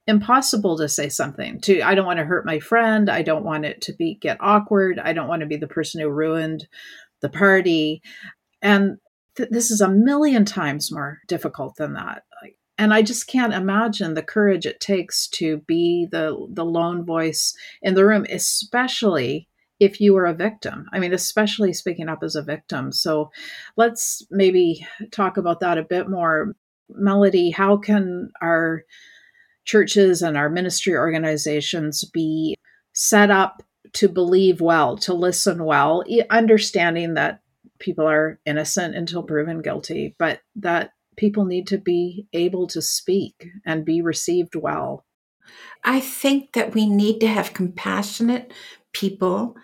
impossible 0.07 0.79
to 0.79 0.89
say 0.89 1.07
something 1.11 1.61
to 1.61 1.83
i 1.83 1.95
don't 1.95 2.07
want 2.07 2.19
to 2.19 2.25
hurt 2.25 2.47
my 2.47 2.59
friend. 2.59 3.11
I 3.11 3.23
don't 3.23 3.45
want 3.45 3.65
it 3.67 3.81
to 3.83 3.93
be 3.93 4.15
get 4.15 4.39
awkward. 4.41 4.99
I 4.99 5.13
don't 5.13 5.29
want 5.29 5.41
to 5.41 5.47
be 5.47 5.57
the 5.57 5.67
person 5.67 6.01
who 6.01 6.09
ruined 6.09 6.67
the 7.21 7.29
party. 7.29 8.03
And 8.63 8.99
th- 9.37 9.51
this 9.51 9.71
is 9.71 9.81
a 9.81 9.89
million 9.89 10.45
times 10.45 10.93
more 10.93 11.19
difficult 11.27 11.77
than 11.77 11.95
that. 11.95 12.23
And 12.79 12.95
i 12.95 13.03
just 13.03 13.27
can't 13.27 13.53
imagine 13.53 14.15
the 14.15 14.23
courage 14.23 14.65
it 14.65 14.81
takes 14.81 15.27
to 15.29 15.59
be 15.67 16.07
the 16.11 16.47
the 16.51 16.65
lone 16.65 17.05
voice 17.05 17.55
in 17.83 17.95
the 17.95 18.07
room 18.07 18.25
especially 18.31 19.49
if 19.81 20.01
you 20.01 20.15
were 20.15 20.27
a 20.27 20.35
victim. 20.35 20.87
I 20.93 20.99
mean 20.99 21.13
especially 21.13 21.73
speaking 21.73 22.09
up 22.09 22.23
as 22.23 22.35
a 22.35 22.43
victim. 22.43 22.93
So 22.93 23.31
let's 23.77 24.23
maybe 24.31 24.87
talk 25.11 25.37
about 25.37 25.61
that 25.61 25.79
a 25.79 25.83
bit 25.83 26.09
more. 26.09 26.55
Melodie 26.91 27.51
how 27.51 27.77
can 27.77 28.31
our 28.41 28.85
churches 29.65 30.23
and 30.23 30.37
our 30.37 30.49
ministry 30.49 30.95
organizations 30.95 32.05
be 32.05 32.57
set 32.95 33.31
up 33.31 33.63
to 33.93 34.09
believe 34.09 34.61
well, 34.61 34.97
to 34.99 35.15
listen 35.15 35.65
well, 35.65 36.05
understanding 36.31 37.15
that 37.15 37.41
people 37.79 38.07
are 38.07 38.41
innocent 38.45 38.95
until 38.95 39.23
proven 39.23 39.63
guilty, 39.63 40.15
but 40.19 40.41
that 40.57 40.93
people 41.17 41.45
need 41.45 41.67
to 41.69 41.79
be 41.79 42.27
able 42.33 42.67
to 42.69 42.83
speak 42.83 43.49
and 43.65 43.85
be 43.85 44.03
received 44.03 44.55
well. 44.55 45.05
I 45.85 46.01
think 46.01 46.53
that 46.53 46.75
we 46.75 46.87
need 46.87 47.21
to 47.21 47.29
have 47.29 47.55
compassionate 47.55 48.53
people, 48.99 49.57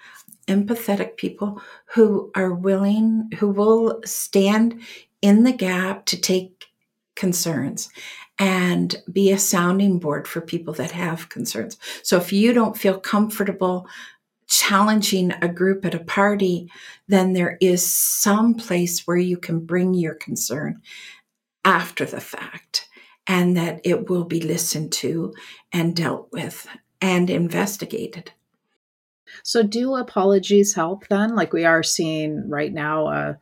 empathetic 0.46 1.16
people 1.16 1.60
who 1.86 2.30
are 2.36 2.54
willing, 2.54 3.28
who 3.38 3.48
will 3.48 4.00
stand 4.04 4.80
in 5.22 5.42
the 5.42 5.52
gap 5.52 6.06
to 6.06 6.20
take 6.20 6.66
concerns 7.16 7.88
and 8.38 9.02
be 9.10 9.32
a 9.32 9.38
sounding 9.38 9.98
board 9.98 10.28
for 10.28 10.40
people 10.40 10.72
that 10.74 10.92
have 10.92 11.28
concerns. 11.28 11.78
So 12.02 12.16
if 12.16 12.32
you 12.32 12.52
don't 12.52 12.76
feel 12.76 13.00
comfortable 13.00 13.88
challenging 14.46 15.32
a 15.42 15.48
group 15.48 15.84
at 15.84 15.94
a 15.94 16.04
party, 16.04 16.70
then 17.08 17.32
there 17.32 17.58
is 17.60 17.84
some 17.84 18.54
place 18.54 19.04
where 19.04 19.16
you 19.16 19.36
can 19.36 19.66
bring 19.66 19.94
your 19.94 20.14
concern 20.14 20.80
after 21.64 22.04
the 22.04 22.20
fact 22.20 22.88
and 23.26 23.56
that 23.56 23.80
it 23.82 24.08
will 24.08 24.24
be 24.24 24.40
listened 24.40 24.92
to 24.92 25.34
and 25.72 25.96
dealt 25.96 26.28
with 26.30 26.68
and 27.00 27.30
investigated. 27.30 28.32
So, 29.42 29.62
do 29.62 29.94
apologies 29.96 30.74
help 30.74 31.08
then? 31.08 31.34
Like 31.34 31.52
we 31.52 31.64
are 31.64 31.82
seeing 31.82 32.48
right 32.48 32.72
now, 32.72 33.06
uh, 33.06 33.34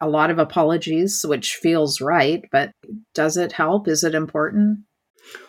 a 0.00 0.08
lot 0.08 0.30
of 0.30 0.38
apologies, 0.38 1.24
which 1.26 1.56
feels 1.56 2.00
right, 2.00 2.44
but 2.50 2.72
does 3.14 3.36
it 3.36 3.52
help? 3.52 3.86
Is 3.86 4.02
it 4.02 4.14
important? 4.14 4.80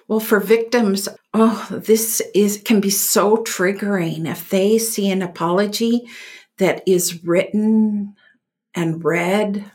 Well, 0.07 0.19
for 0.19 0.39
victims, 0.39 1.07
oh, 1.33 1.67
this 1.71 2.21
is 2.35 2.61
can 2.63 2.81
be 2.81 2.89
so 2.89 3.37
triggering 3.37 4.29
if 4.29 4.49
they 4.49 4.77
see 4.77 5.09
an 5.09 5.21
apology 5.21 6.01
that 6.57 6.83
is 6.85 7.23
written 7.23 8.15
and 8.75 9.03
read 9.03 9.57
in 9.57 9.71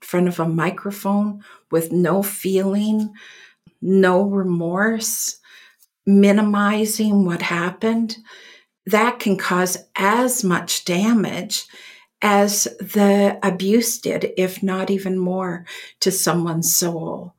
front 0.00 0.28
of 0.28 0.40
a 0.40 0.48
microphone 0.48 1.42
with 1.70 1.92
no 1.92 2.22
feeling, 2.22 3.12
no 3.80 4.22
remorse, 4.22 5.38
minimizing 6.04 7.24
what 7.24 7.42
happened. 7.42 8.16
That 8.86 9.18
can 9.18 9.36
cause 9.36 9.76
as 9.96 10.44
much 10.44 10.84
damage 10.84 11.66
as 12.22 12.64
the 12.80 13.38
abuse 13.42 13.98
did, 13.98 14.32
if 14.36 14.62
not 14.62 14.90
even 14.90 15.18
more, 15.18 15.66
to 16.00 16.10
someone's 16.10 16.74
soul. 16.74 17.34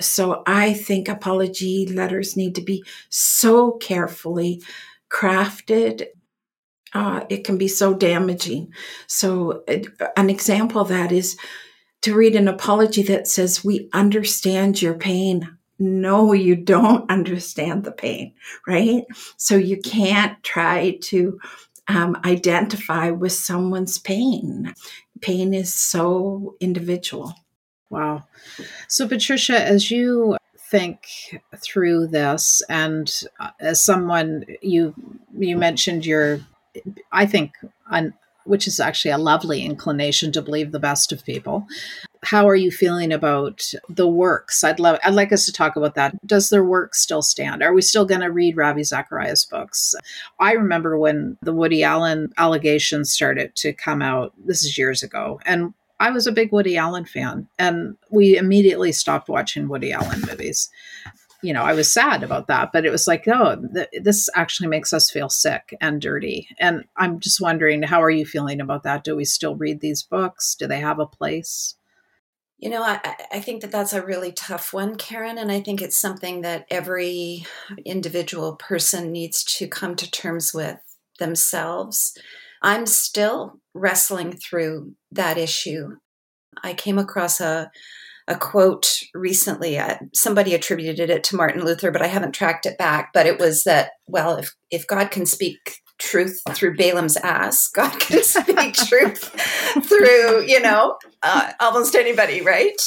So 0.00 0.42
I 0.46 0.74
think 0.74 1.08
apology 1.08 1.86
letters 1.86 2.36
need 2.36 2.54
to 2.56 2.62
be 2.62 2.84
so 3.08 3.72
carefully 3.72 4.62
crafted. 5.10 6.06
Uh, 6.92 7.24
it 7.28 7.44
can 7.44 7.58
be 7.58 7.68
so 7.68 7.94
damaging. 7.94 8.72
So, 9.06 9.64
an 10.16 10.30
example 10.30 10.80
of 10.80 10.88
that 10.88 11.12
is 11.12 11.36
to 12.02 12.14
read 12.14 12.36
an 12.36 12.48
apology 12.48 13.02
that 13.04 13.26
says, 13.26 13.64
We 13.64 13.90
understand 13.92 14.80
your 14.80 14.94
pain. 14.94 15.57
No, 15.78 16.32
you 16.32 16.56
don't 16.56 17.10
understand 17.10 17.84
the 17.84 17.92
pain, 17.92 18.34
right? 18.66 19.04
So, 19.36 19.56
you 19.56 19.80
can't 19.80 20.42
try 20.42 20.98
to 21.04 21.38
um, 21.88 22.16
identify 22.24 23.10
with 23.10 23.32
someone's 23.32 23.98
pain. 23.98 24.74
Pain 25.20 25.54
is 25.54 25.74
so 25.74 26.56
individual. 26.60 27.34
Wow. 27.90 28.24
So, 28.88 29.08
Patricia, 29.08 29.60
as 29.60 29.90
you 29.90 30.36
think 30.70 31.06
through 31.56 32.08
this, 32.08 32.62
and 32.68 33.10
uh, 33.40 33.50
as 33.60 33.82
someone 33.82 34.44
you 34.60 34.94
you 35.36 35.56
mentioned 35.56 36.04
your, 36.04 36.40
I 37.10 37.24
think 37.26 37.52
which 38.44 38.66
is 38.66 38.80
actually 38.80 39.10
a 39.10 39.18
lovely 39.18 39.62
inclination 39.62 40.32
to 40.32 40.42
believe 40.42 40.72
the 40.72 40.80
best 40.80 41.12
of 41.12 41.24
people. 41.24 41.66
How 42.22 42.48
are 42.48 42.56
you 42.56 42.70
feeling 42.70 43.12
about 43.12 43.72
the 43.88 44.08
works? 44.08 44.64
I'd 44.64 44.80
love 44.80 44.98
I'd 45.04 45.14
like 45.14 45.32
us 45.32 45.46
to 45.46 45.52
talk 45.52 45.76
about 45.76 45.94
that. 45.94 46.14
Does 46.26 46.50
their 46.50 46.64
work 46.64 46.94
still 46.94 47.22
stand? 47.22 47.62
Are 47.62 47.72
we 47.72 47.82
still 47.82 48.04
going 48.04 48.20
to 48.20 48.30
read 48.30 48.56
Ravi 48.56 48.84
Zacharias 48.84 49.44
books? 49.44 49.94
I 50.38 50.52
remember 50.52 50.98
when 50.98 51.36
the 51.42 51.52
Woody 51.52 51.82
Allen 51.82 52.32
allegations 52.36 53.12
started 53.12 53.54
to 53.56 53.72
come 53.72 54.02
out. 54.02 54.32
This 54.44 54.64
is 54.64 54.78
years 54.78 55.02
ago, 55.02 55.40
and 55.46 55.74
I 56.00 56.10
was 56.10 56.26
a 56.26 56.32
big 56.32 56.52
Woody 56.52 56.76
Allen 56.76 57.04
fan, 57.04 57.48
and 57.58 57.96
we 58.10 58.36
immediately 58.36 58.92
stopped 58.92 59.28
watching 59.28 59.68
Woody 59.68 59.92
Allen 59.92 60.20
movies 60.22 60.70
you 61.42 61.52
know, 61.52 61.62
I 61.62 61.72
was 61.72 61.92
sad 61.92 62.22
about 62.22 62.48
that, 62.48 62.72
but 62.72 62.84
it 62.84 62.90
was 62.90 63.06
like, 63.06 63.28
oh, 63.28 63.56
th- 63.72 63.88
this 64.02 64.28
actually 64.34 64.68
makes 64.68 64.92
us 64.92 65.10
feel 65.10 65.28
sick 65.28 65.74
and 65.80 66.00
dirty. 66.00 66.48
And 66.58 66.84
I'm 66.96 67.20
just 67.20 67.40
wondering, 67.40 67.82
how 67.82 68.02
are 68.02 68.10
you 68.10 68.26
feeling 68.26 68.60
about 68.60 68.82
that? 68.82 69.04
Do 69.04 69.14
we 69.14 69.24
still 69.24 69.54
read 69.54 69.80
these 69.80 70.02
books? 70.02 70.56
Do 70.56 70.66
they 70.66 70.80
have 70.80 70.98
a 70.98 71.06
place? 71.06 71.76
You 72.58 72.70
know, 72.70 72.82
I, 72.82 72.98
I 73.32 73.40
think 73.40 73.62
that 73.62 73.70
that's 73.70 73.92
a 73.92 74.04
really 74.04 74.32
tough 74.32 74.72
one, 74.72 74.96
Karen. 74.96 75.38
And 75.38 75.50
I 75.50 75.60
think 75.60 75.80
it's 75.80 75.96
something 75.96 76.40
that 76.40 76.66
every 76.70 77.46
individual 77.84 78.56
person 78.56 79.12
needs 79.12 79.44
to 79.58 79.68
come 79.68 79.94
to 79.94 80.10
terms 80.10 80.52
with 80.52 80.78
themselves. 81.20 82.18
I'm 82.60 82.86
still 82.86 83.60
wrestling 83.74 84.32
through 84.32 84.94
that 85.12 85.38
issue. 85.38 85.98
I 86.64 86.74
came 86.74 86.98
across 86.98 87.40
a, 87.40 87.70
a 88.26 88.34
quote 88.34 89.02
recently. 89.14 89.78
Uh, 89.78 89.98
somebody 90.12 90.52
attributed 90.52 91.10
it 91.10 91.22
to 91.24 91.36
Martin 91.36 91.64
Luther, 91.64 91.92
but 91.92 92.02
I 92.02 92.08
haven't 92.08 92.32
tracked 92.32 92.66
it 92.66 92.76
back. 92.76 93.10
But 93.14 93.26
it 93.26 93.38
was 93.38 93.62
that, 93.64 93.92
well, 94.08 94.36
if, 94.36 94.54
if 94.72 94.84
God 94.84 95.12
can 95.12 95.26
speak 95.26 95.76
truth 95.98 96.40
through 96.50 96.76
Balaam's 96.76 97.16
ass, 97.18 97.68
God 97.74 97.98
can 98.00 98.22
speak 98.22 98.74
truth 98.74 99.18
through, 99.86 100.44
you 100.44 100.60
know, 100.60 100.96
uh, 101.22 101.52
almost 101.60 101.94
anybody, 101.94 102.40
right? 102.40 102.80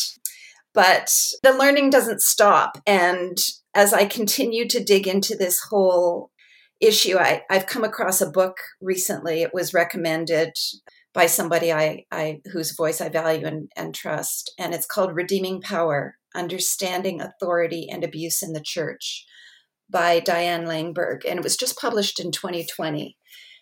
But 0.74 1.12
the 1.44 1.51
learning 1.51 1.89
doesn't 1.89 2.22
stop. 2.22 2.77
And 2.88 3.38
as 3.75 3.94
I 3.94 4.06
continue 4.06 4.68
to 4.70 4.84
dig 4.84 5.08
into 5.08 5.36
this 5.36 5.60
whole 5.70 6.32
issue, 6.80 7.18
I, 7.18 7.44
I've 7.50 7.68
come 7.68 7.84
across 7.84 8.22
a 8.22 8.30
book 8.30 8.58
recently. 8.82 9.41
It 9.41 9.53
was 9.53 9.74
recommended 9.74 10.53
by 11.13 11.25
somebody 11.25 11.74
I, 11.74 12.06
I 12.12 12.41
whose 12.53 12.75
voice 12.75 13.01
I 13.01 13.10
value 13.10 13.46
and, 13.46 13.70
and 13.75 13.94
trust. 13.94 14.53
And 14.58 14.74
it's 14.74 14.86
called 14.86 15.15
Redeeming 15.15 15.62
Power 15.62 16.15
Understanding 16.34 17.20
Authority 17.20 17.88
and 17.91 18.03
Abuse 18.03 18.41
in 18.41 18.53
the 18.53 18.63
Church 18.63 19.25
by 19.92 20.20
Diane 20.20 20.66
Langberg. 20.66 21.26
And 21.28 21.38
it 21.38 21.44
was 21.44 21.58
just 21.58 21.78
published 21.78 22.20
in 22.20 22.32
2020. 22.32 23.18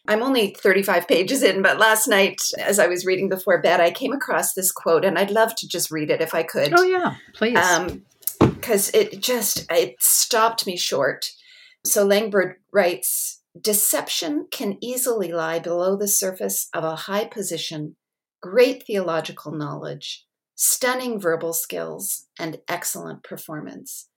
I'm 0.08 0.24
only 0.24 0.56
35 0.58 1.08
pages 1.08 1.44
in, 1.44 1.62
but 1.62 1.78
last 1.78 2.08
night, 2.08 2.42
as 2.58 2.80
I 2.80 2.88
was 2.88 3.06
reading 3.06 3.30
before 3.30 3.62
bed, 3.62 3.80
I 3.80 3.92
came 3.92 4.14
across 4.14 4.54
this 4.54 4.72
quote, 4.72 5.06
and 5.06 5.20
I'd 5.20 5.30
love 5.30 5.54
to 5.56 5.68
just 5.68 5.92
read 5.92 6.10
it 6.10 6.22
if 6.22 6.34
I 6.34 6.44
could. 6.44 6.74
Oh, 6.76 6.84
yeah, 6.84 7.16
please. 7.34 7.60
Because 8.40 8.88
um, 8.88 9.00
it 9.00 9.22
just 9.22 9.68
it 9.72 9.96
stopped 10.00 10.66
me 10.66 10.78
short. 10.78 11.32
So 11.86 12.08
Langberg 12.08 12.56
writes 12.74 13.42
Deception 13.60 14.48
can 14.52 14.78
easily 14.82 15.32
lie 15.32 15.60
below 15.60 15.96
the 15.96 16.08
surface 16.08 16.70
of 16.74 16.84
a 16.84 16.96
high 16.96 17.26
position, 17.26 17.96
great 18.42 18.86
theological 18.86 19.52
knowledge, 19.52 20.26
stunning 20.56 21.20
verbal 21.20 21.54
skills, 21.54 22.28
and 22.40 22.62
excellent 22.68 23.24
performance. 23.24 24.08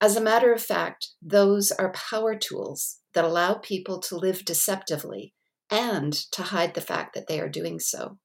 As 0.00 0.16
a 0.16 0.20
matter 0.20 0.52
of 0.52 0.62
fact, 0.62 1.08
those 1.20 1.70
are 1.70 1.92
power 1.92 2.34
tools 2.34 3.00
that 3.14 3.24
allow 3.24 3.54
people 3.54 4.00
to 4.00 4.16
live 4.16 4.44
deceptively 4.44 5.34
and 5.70 6.12
to 6.32 6.42
hide 6.44 6.74
the 6.74 6.80
fact 6.80 7.14
that 7.14 7.26
they 7.26 7.38
are 7.40 7.48
doing 7.48 7.78
so. 7.78 8.18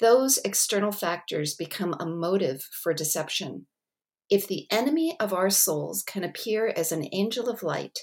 Those 0.00 0.38
external 0.38 0.92
factors 0.92 1.54
become 1.54 1.94
a 1.98 2.06
motive 2.06 2.62
for 2.82 2.92
deception. 2.92 3.66
If 4.28 4.46
the 4.46 4.66
enemy 4.70 5.16
of 5.20 5.32
our 5.32 5.50
souls 5.50 6.02
can 6.02 6.24
appear 6.24 6.72
as 6.76 6.90
an 6.90 7.08
angel 7.12 7.48
of 7.48 7.62
light 7.62 7.98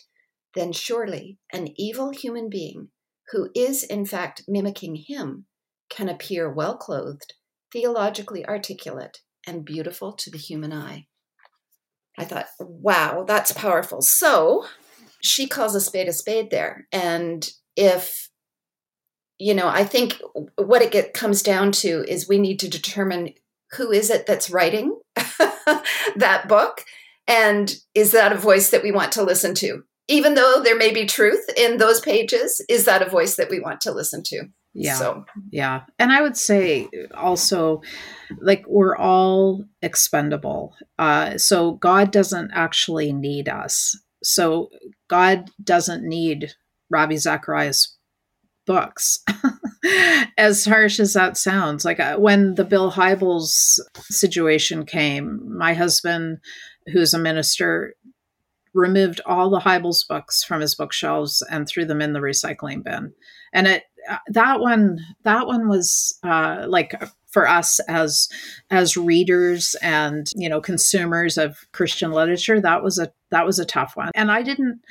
then 0.55 0.71
surely 0.71 1.37
an 1.51 1.69
evil 1.77 2.11
human 2.11 2.49
being 2.49 2.89
who 3.31 3.49
is 3.55 3.83
in 3.83 4.05
fact 4.05 4.43
mimicking 4.47 4.95
him 5.07 5.45
can 5.89 6.09
appear 6.09 6.51
well 6.51 6.77
clothed, 6.77 7.33
theologically 7.71 8.45
articulate, 8.45 9.19
and 9.45 9.65
beautiful 9.65 10.13
to 10.13 10.29
the 10.29 10.37
human 10.37 10.71
eye. 10.71 11.07
I 12.17 12.25
thought, 12.25 12.47
wow, 12.59 13.23
that's 13.27 13.51
powerful. 13.51 14.01
So 14.01 14.65
she 15.21 15.47
calls 15.47 15.75
a 15.75 15.81
spade 15.81 16.07
a 16.07 16.13
spade 16.13 16.51
there. 16.51 16.87
And 16.91 17.49
if, 17.75 18.29
you 19.39 19.53
know, 19.53 19.67
I 19.67 19.83
think 19.83 20.21
what 20.55 20.81
it 20.81 20.91
get, 20.91 21.13
comes 21.13 21.41
down 21.41 21.71
to 21.73 22.05
is 22.07 22.27
we 22.27 22.37
need 22.37 22.59
to 22.59 22.69
determine 22.69 23.33
who 23.73 23.91
is 23.91 24.09
it 24.09 24.27
that's 24.27 24.51
writing 24.51 24.99
that 25.15 26.45
book 26.47 26.85
and 27.27 27.75
is 27.95 28.11
that 28.11 28.31
a 28.31 28.37
voice 28.37 28.69
that 28.69 28.83
we 28.83 28.91
want 28.91 29.11
to 29.13 29.23
listen 29.23 29.55
to 29.55 29.83
even 30.07 30.35
though 30.35 30.61
there 30.63 30.77
may 30.77 30.91
be 30.91 31.05
truth 31.05 31.45
in 31.55 31.77
those 31.77 32.01
pages, 32.01 32.63
is 32.69 32.85
that 32.85 33.01
a 33.01 33.09
voice 33.09 33.35
that 33.35 33.49
we 33.49 33.59
want 33.59 33.81
to 33.81 33.91
listen 33.91 34.21
to? 34.23 34.47
Yeah. 34.73 34.95
So, 34.95 35.25
yeah. 35.51 35.81
And 35.99 36.11
I 36.11 36.21
would 36.21 36.37
say 36.37 36.89
also, 37.15 37.81
like, 38.41 38.65
we're 38.67 38.97
all 38.97 39.63
expendable. 39.81 40.75
Uh, 40.97 41.37
so, 41.37 41.73
God 41.73 42.11
doesn't 42.11 42.51
actually 42.53 43.13
need 43.13 43.47
us. 43.47 43.97
So, 44.23 44.69
God 45.09 45.49
doesn't 45.63 46.03
need 46.03 46.53
Ravi 46.89 47.17
Zacharias 47.17 47.95
books. 48.65 49.23
as 50.37 50.65
harsh 50.65 50.99
as 50.99 51.13
that 51.13 51.37
sounds, 51.37 51.85
like 51.85 51.99
uh, 51.99 52.17
when 52.17 52.55
the 52.55 52.65
Bill 52.65 52.91
Hybels 52.91 53.79
situation 54.09 54.85
came, 54.85 55.57
my 55.57 55.73
husband, 55.73 56.39
who's 56.91 57.13
a 57.13 57.19
minister, 57.19 57.93
removed 58.73 59.21
all 59.25 59.49
the 59.49 59.59
Hybels 59.59 60.07
books 60.07 60.43
from 60.43 60.61
his 60.61 60.75
bookshelves 60.75 61.43
and 61.49 61.67
threw 61.67 61.85
them 61.85 62.01
in 62.01 62.13
the 62.13 62.19
recycling 62.19 62.83
bin. 62.83 63.13
And 63.53 63.67
it 63.67 63.83
that 64.27 64.59
one 64.59 64.99
that 65.23 65.47
one 65.47 65.67
was 65.67 66.17
uh, 66.23 66.65
like 66.67 67.01
for 67.29 67.47
us 67.47 67.79
as 67.81 68.29
as 68.69 68.97
readers 68.97 69.75
and 69.81 70.27
you 70.35 70.49
know 70.49 70.61
consumers 70.61 71.37
of 71.37 71.57
Christian 71.71 72.11
literature 72.11 72.61
that 72.61 72.83
was 72.83 72.99
a 72.99 73.11
that 73.31 73.45
was 73.45 73.59
a 73.59 73.65
tough 73.65 73.95
one. 73.95 74.11
And 74.15 74.31
I 74.31 74.43
didn't 74.43 74.81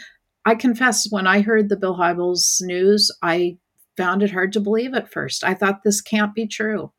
I 0.45 0.55
confess 0.55 1.07
when 1.11 1.27
I 1.27 1.41
heard 1.41 1.69
the 1.69 1.77
Bill 1.77 1.97
Hybels 1.97 2.61
news 2.63 3.11
I 3.23 3.59
found 3.97 4.23
it 4.23 4.33
hard 4.33 4.53
to 4.55 4.61
believe 4.61 4.95
at 4.95 5.11
first. 5.11 5.45
I 5.45 5.55
thought 5.55 5.83
this 5.85 6.01
can't 6.01 6.35
be 6.35 6.47
true. 6.47 6.93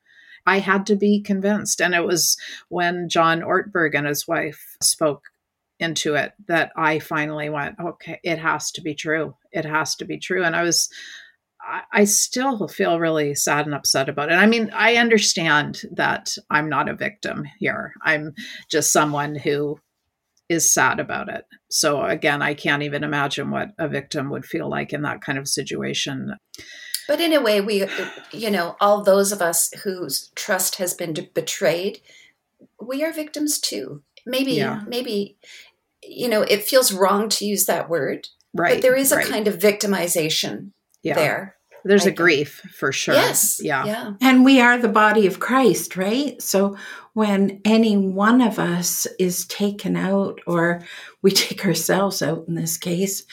I 0.45 0.59
had 0.59 0.85
to 0.87 0.95
be 0.95 1.21
convinced. 1.21 1.81
And 1.81 1.95
it 1.95 2.03
was 2.03 2.37
when 2.69 3.09
John 3.09 3.41
Ortberg 3.41 3.95
and 3.95 4.07
his 4.07 4.27
wife 4.27 4.77
spoke 4.81 5.23
into 5.79 6.15
it 6.15 6.33
that 6.47 6.71
I 6.75 6.99
finally 6.99 7.49
went, 7.49 7.79
okay, 7.79 8.19
it 8.23 8.39
has 8.39 8.71
to 8.73 8.81
be 8.81 8.93
true. 8.93 9.35
It 9.51 9.65
has 9.65 9.95
to 9.97 10.05
be 10.05 10.17
true. 10.17 10.43
And 10.43 10.55
I 10.55 10.63
was, 10.63 10.89
I, 11.91 12.03
still 12.03 12.67
feel 12.67 12.99
really 12.99 13.35
sad 13.35 13.65
and 13.65 13.73
upset 13.73 14.09
about 14.09 14.31
it. 14.31 14.35
I 14.35 14.45
mean, 14.45 14.69
I 14.73 14.95
understand 14.95 15.83
that 15.91 16.35
I'm 16.49 16.69
not 16.69 16.89
a 16.89 16.95
victim 16.95 17.45
here. 17.57 17.93
I'm 18.01 18.33
just 18.69 18.91
someone 18.91 19.35
who 19.35 19.79
is 20.49 20.73
sad 20.73 20.99
about 20.99 21.29
it. 21.29 21.45
So 21.69 22.03
again, 22.03 22.41
I 22.41 22.53
can't 22.53 22.83
even 22.83 23.03
imagine 23.03 23.49
what 23.49 23.69
a 23.77 23.87
victim 23.87 24.29
would 24.29 24.45
feel 24.45 24.69
like 24.69 24.91
in 24.91 25.03
that 25.03 25.21
kind 25.21 25.37
of 25.37 25.47
situation. 25.47 26.35
But 27.07 27.21
in 27.21 27.33
a 27.33 27.41
way, 27.41 27.61
we, 27.61 27.87
you 28.31 28.51
know, 28.51 28.75
all 28.81 29.01
those 29.01 29.31
of 29.31 29.41
us 29.41 29.71
whose 29.83 30.31
trust 30.35 30.75
has 30.75 30.93
been 30.93 31.13
betrayed, 31.33 32.01
we 32.81 33.03
are 33.03 33.13
victims 33.13 33.59
too. 33.59 34.03
Maybe, 34.25 34.53
yeah. 34.53 34.83
maybe 34.87 35.37
you 36.05 36.27
know, 36.27 36.41
it 36.41 36.63
feels 36.63 36.93
wrong 36.93 37.29
to 37.29 37.45
use 37.45 37.65
that 37.65 37.89
word. 37.89 38.27
Right. 38.53 38.75
But 38.75 38.81
there 38.81 38.95
is 38.95 39.11
a 39.11 39.17
right. 39.17 39.27
kind 39.27 39.47
of 39.47 39.57
victimization 39.57 40.71
yeah. 41.03 41.15
there. 41.15 41.55
There's 41.85 42.03
I 42.03 42.05
a 42.05 42.07
think. 42.07 42.17
grief 42.17 42.61
for 42.73 42.91
sure. 42.91 43.13
Yes. 43.13 43.59
Yeah. 43.61 43.85
yeah. 43.85 44.13
And 44.21 44.45
we 44.45 44.61
are 44.61 44.77
the 44.77 44.87
body 44.87 45.27
of 45.27 45.39
Christ, 45.39 45.97
right? 45.97 46.41
So 46.41 46.77
when 47.13 47.61
any 47.65 47.97
one 47.97 48.41
of 48.41 48.57
us 48.57 49.05
is 49.19 49.45
taken 49.45 49.97
out, 49.97 50.39
or 50.47 50.81
we 51.21 51.31
take 51.31 51.65
ourselves 51.65 52.21
out 52.21 52.45
in 52.47 52.55
this 52.55 52.77
case, 52.77 53.23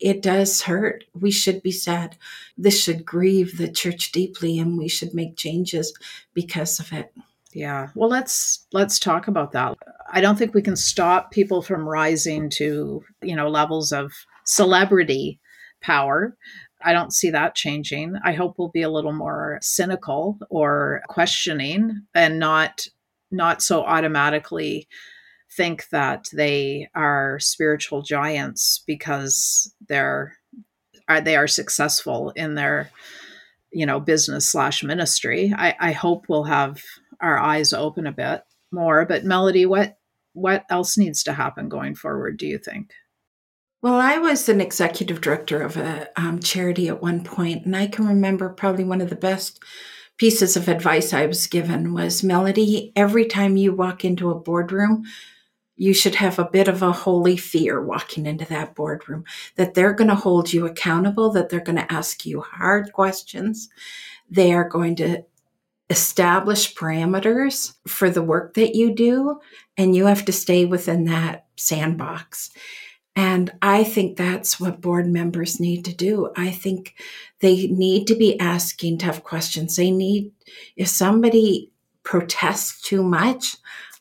it 0.00 0.22
does 0.22 0.62
hurt. 0.62 1.04
We 1.18 1.30
should 1.30 1.62
be 1.62 1.70
sad. 1.70 2.16
This 2.58 2.82
should 2.82 3.04
grieve 3.04 3.56
the 3.56 3.70
church 3.70 4.12
deeply, 4.12 4.58
and 4.58 4.76
we 4.76 4.88
should 4.88 5.14
make 5.14 5.36
changes 5.36 5.96
because 6.34 6.80
of 6.80 6.92
it. 6.92 7.12
Yeah. 7.52 7.88
Well, 7.94 8.10
let's 8.10 8.66
let's 8.72 8.98
talk 8.98 9.28
about 9.28 9.52
that. 9.52 9.78
I 10.12 10.20
don't 10.20 10.36
think 10.36 10.52
we 10.52 10.62
can 10.62 10.76
stop 10.76 11.30
people 11.30 11.62
from 11.62 11.88
rising 11.88 12.50
to, 12.50 13.02
you 13.22 13.36
know, 13.36 13.48
levels 13.48 13.92
of 13.92 14.12
celebrity 14.44 15.38
power. 15.80 16.36
I 16.84 16.92
don't 16.92 17.12
see 17.12 17.30
that 17.30 17.54
changing. 17.54 18.16
I 18.24 18.32
hope 18.32 18.56
we'll 18.58 18.68
be 18.68 18.82
a 18.82 18.90
little 18.90 19.12
more 19.12 19.58
cynical 19.62 20.38
or 20.50 21.02
questioning 21.08 22.02
and 22.14 22.38
not 22.38 22.86
not 23.30 23.62
so 23.62 23.82
automatically 23.82 24.86
think 25.50 25.88
that 25.90 26.26
they 26.32 26.88
are 26.94 27.38
spiritual 27.40 28.02
giants 28.02 28.82
because 28.86 29.74
they're 29.88 30.36
are 31.08 31.20
they 31.20 31.36
are 31.36 31.48
successful 31.48 32.30
in 32.30 32.54
their 32.54 32.90
you 33.74 33.84
know, 33.84 34.00
business 34.00 34.48
slash 34.48 34.82
ministry. 34.82 35.52
I, 35.54 35.74
I 35.80 35.92
hope 35.92 36.26
we'll 36.28 36.44
have 36.44 36.80
our 37.20 37.38
eyes 37.38 37.72
open 37.72 38.06
a 38.06 38.12
bit 38.12 38.42
more. 38.72 39.04
But 39.04 39.24
Melodie, 39.24 39.66
what 39.66 39.98
what 40.32 40.64
else 40.70 40.96
needs 40.96 41.22
to 41.24 41.32
happen 41.32 41.68
going 41.68 41.94
forward? 41.94 42.38
Do 42.38 42.46
you 42.46 42.58
think? 42.58 42.92
Well, 43.84 44.00
I 44.00 44.16
was 44.16 44.48
an 44.48 44.62
executive 44.62 45.20
director 45.20 45.60
of 45.60 45.76
a 45.76 46.08
um, 46.18 46.40
charity 46.40 46.88
at 46.88 47.02
one 47.02 47.22
point, 47.22 47.66
and 47.66 47.76
I 47.76 47.86
can 47.86 48.08
remember 48.08 48.48
probably 48.48 48.82
one 48.82 49.02
of 49.02 49.10
the 49.10 49.14
best 49.14 49.62
pieces 50.16 50.56
of 50.56 50.68
advice 50.68 51.12
I 51.12 51.26
was 51.26 51.46
given 51.46 51.92
was 51.92 52.22
Melodie, 52.22 52.94
every 52.96 53.26
time 53.26 53.58
you 53.58 53.74
walk 53.74 54.02
into 54.02 54.30
a 54.30 54.40
boardroom, 54.40 55.04
you 55.76 55.92
should 55.92 56.14
have 56.14 56.38
a 56.38 56.48
bit 56.50 56.66
of 56.66 56.80
a 56.80 56.92
holy 56.92 57.36
fear 57.36 57.78
walking 57.78 58.24
into 58.24 58.46
that 58.46 58.74
boardroom 58.74 59.24
that 59.56 59.74
they're 59.74 59.92
going 59.92 60.08
to 60.08 60.14
hold 60.14 60.50
you 60.50 60.64
accountable, 60.64 61.30
that 61.32 61.50
they're 61.50 61.60
going 61.60 61.76
to 61.76 61.92
ask 61.92 62.24
you 62.24 62.40
hard 62.40 62.90
questions. 62.94 63.68
They 64.30 64.54
are 64.54 64.66
going 64.66 64.96
to 64.96 65.24
establish 65.90 66.74
parameters 66.74 67.74
for 67.86 68.08
the 68.08 68.22
work 68.22 68.54
that 68.54 68.74
you 68.74 68.94
do, 68.94 69.40
and 69.76 69.94
you 69.94 70.06
have 70.06 70.24
to 70.24 70.32
stay 70.32 70.64
within 70.64 71.04
that 71.04 71.44
sandbox. 71.56 72.48
And 73.16 73.52
I 73.62 73.84
think 73.84 74.16
that's 74.16 74.58
what 74.58 74.80
board 74.80 75.06
members 75.06 75.60
need 75.60 75.84
to 75.84 75.94
do. 75.94 76.30
I 76.36 76.50
think 76.50 76.94
they 77.40 77.68
need 77.68 78.08
to 78.08 78.16
be 78.16 78.38
asking 78.40 78.98
tough 78.98 79.22
questions. 79.22 79.76
They 79.76 79.92
need, 79.92 80.32
if 80.76 80.88
somebody 80.88 81.70
protests 82.02 82.80
too 82.82 83.02
much, 83.02 83.56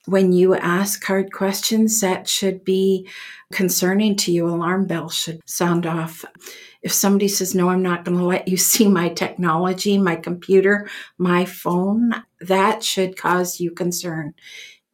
when 0.06 0.34
you 0.34 0.56
ask 0.56 1.04
hard 1.04 1.32
questions, 1.32 2.02
that 2.02 2.28
should 2.28 2.65
be 2.65 3.08
concerning 3.54 4.15
to 4.17 4.32
you. 4.32 4.47
Alarm 4.47 4.86
bells 4.86 5.15
should 5.15 5.39
sound 5.47 5.86
off. 5.86 6.26
If 6.82 6.91
somebody 6.91 7.30
says, 7.30 7.56
No, 7.56 7.69
I'm 7.69 7.82
not 7.82 8.04
going 8.04 8.17
to 8.17 8.26
let 8.26 8.47
you 8.47 8.58
see 8.71 8.88
my 8.88 9.10
technology, 9.10 9.97
my 9.97 10.15
computer, 10.15 10.89
my 11.17 11.45
phone, 11.45 12.12
that 12.41 12.84
should 12.84 13.15
cause 13.15 13.60
you 13.60 13.71
concern. 13.71 14.34